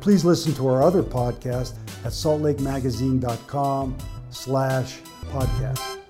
Please 0.00 0.24
listen 0.24 0.52
to 0.54 0.68
our 0.68 0.82
other 0.82 1.02
podcast 1.02 1.74
at 2.04 2.12
saltlakemagazine.com 2.12 3.96
slash 4.30 4.98
podcast. 5.30 6.03